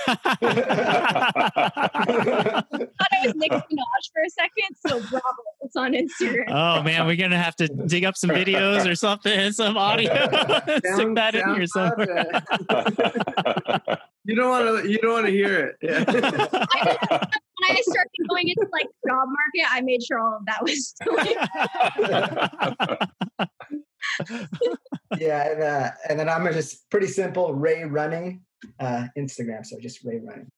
[2.66, 6.50] thought I was Nicki Minaj for a second, so Bravalos on Instagram.
[6.50, 11.14] Oh man, we're gonna have to dig up some videos or something, some audio, stick
[11.14, 12.26] that in here somewhere.
[14.26, 14.92] you don't want to.
[14.92, 15.76] You don't want to hear it.
[15.84, 16.06] Yeah
[17.68, 20.96] when I started going into like job market, I made sure all of that was.
[25.20, 28.42] yeah, and, uh, and then I'm just pretty simple Ray Running
[28.80, 30.50] uh, Instagram, so just Ray Running.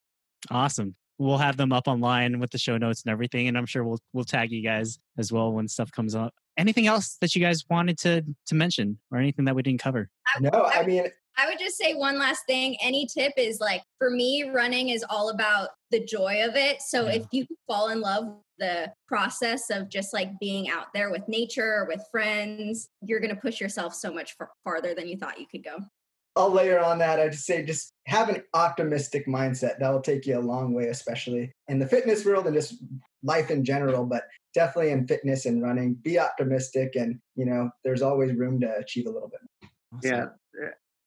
[0.49, 0.95] Awesome.
[1.17, 3.99] We'll have them up online with the show notes and everything, and I'm sure we'll
[4.13, 6.33] we'll tag you guys as well when stuff comes up.
[6.57, 10.09] Anything else that you guys wanted to to mention, or anything that we didn't cover?
[10.39, 11.05] No, I mean
[11.37, 12.77] I would just say one last thing.
[12.81, 16.81] Any tip is like for me, running is all about the joy of it.
[16.81, 17.15] So yeah.
[17.15, 21.27] if you fall in love with the process of just like being out there with
[21.27, 25.39] nature or with friends, you're going to push yourself so much farther than you thought
[25.39, 25.79] you could go.
[26.35, 27.19] I'll layer on that.
[27.19, 29.79] I just say just have an optimistic mindset.
[29.79, 32.75] That will take you a long way, especially in the fitness world and just
[33.23, 34.23] life in general, but
[34.53, 35.95] definitely in fitness and running.
[35.95, 39.69] Be optimistic and you know, there's always room to achieve a little bit.
[39.93, 40.11] Awesome.
[40.11, 40.25] Yeah.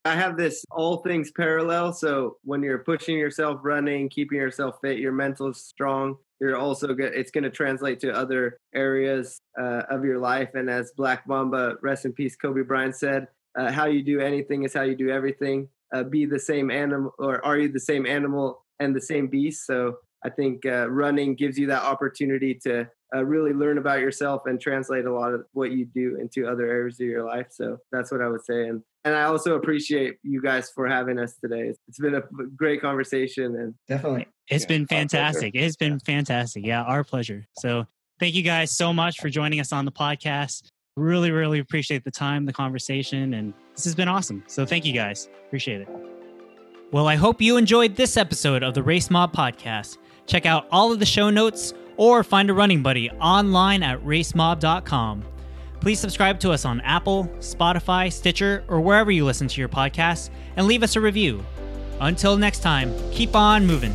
[0.05, 1.93] I have this all things parallel.
[1.95, 6.17] So when you're pushing yourself, running, keeping yourself fit, your mental is strong.
[6.41, 7.15] You're also good.
[7.15, 10.51] It's going to translate to other areas uh, of your life.
[10.55, 13.29] And as Black Mamba, rest in peace, Kobe Bryant said,
[13.59, 15.69] uh, "How you do anything is how you do everything.
[15.95, 19.65] Uh, be the same animal, or are you the same animal and the same beast?"
[19.65, 24.43] So I think uh, running gives you that opportunity to uh, really learn about yourself
[24.47, 27.49] and translate a lot of what you do into other areas of your life.
[27.51, 28.69] So that's what I would say.
[28.69, 31.75] And and I also appreciate you guys for having us today.
[31.89, 32.23] It's been a
[32.57, 35.55] great conversation and definitely it's yeah, been fantastic.
[35.55, 36.65] It's been fantastic.
[36.65, 37.47] Yeah, our pleasure.
[37.59, 37.87] So
[38.19, 40.69] thank you guys so much for joining us on the podcast.
[40.97, 44.45] Really, really appreciate the time, the conversation, and this has been awesome.
[44.47, 45.29] So thank you guys.
[45.47, 45.89] Appreciate it.
[46.93, 49.99] Well, I hope you enjoyed this episode of the Race Mob Podcast.
[50.27, 55.25] Check out all of the show notes or find a running buddy online at racemob.com.
[55.81, 60.31] Please subscribe to us on Apple, Spotify, Stitcher, or wherever you listen to your podcasts
[60.57, 61.45] and leave us a review.
[62.01, 63.95] Until next time, keep on moving.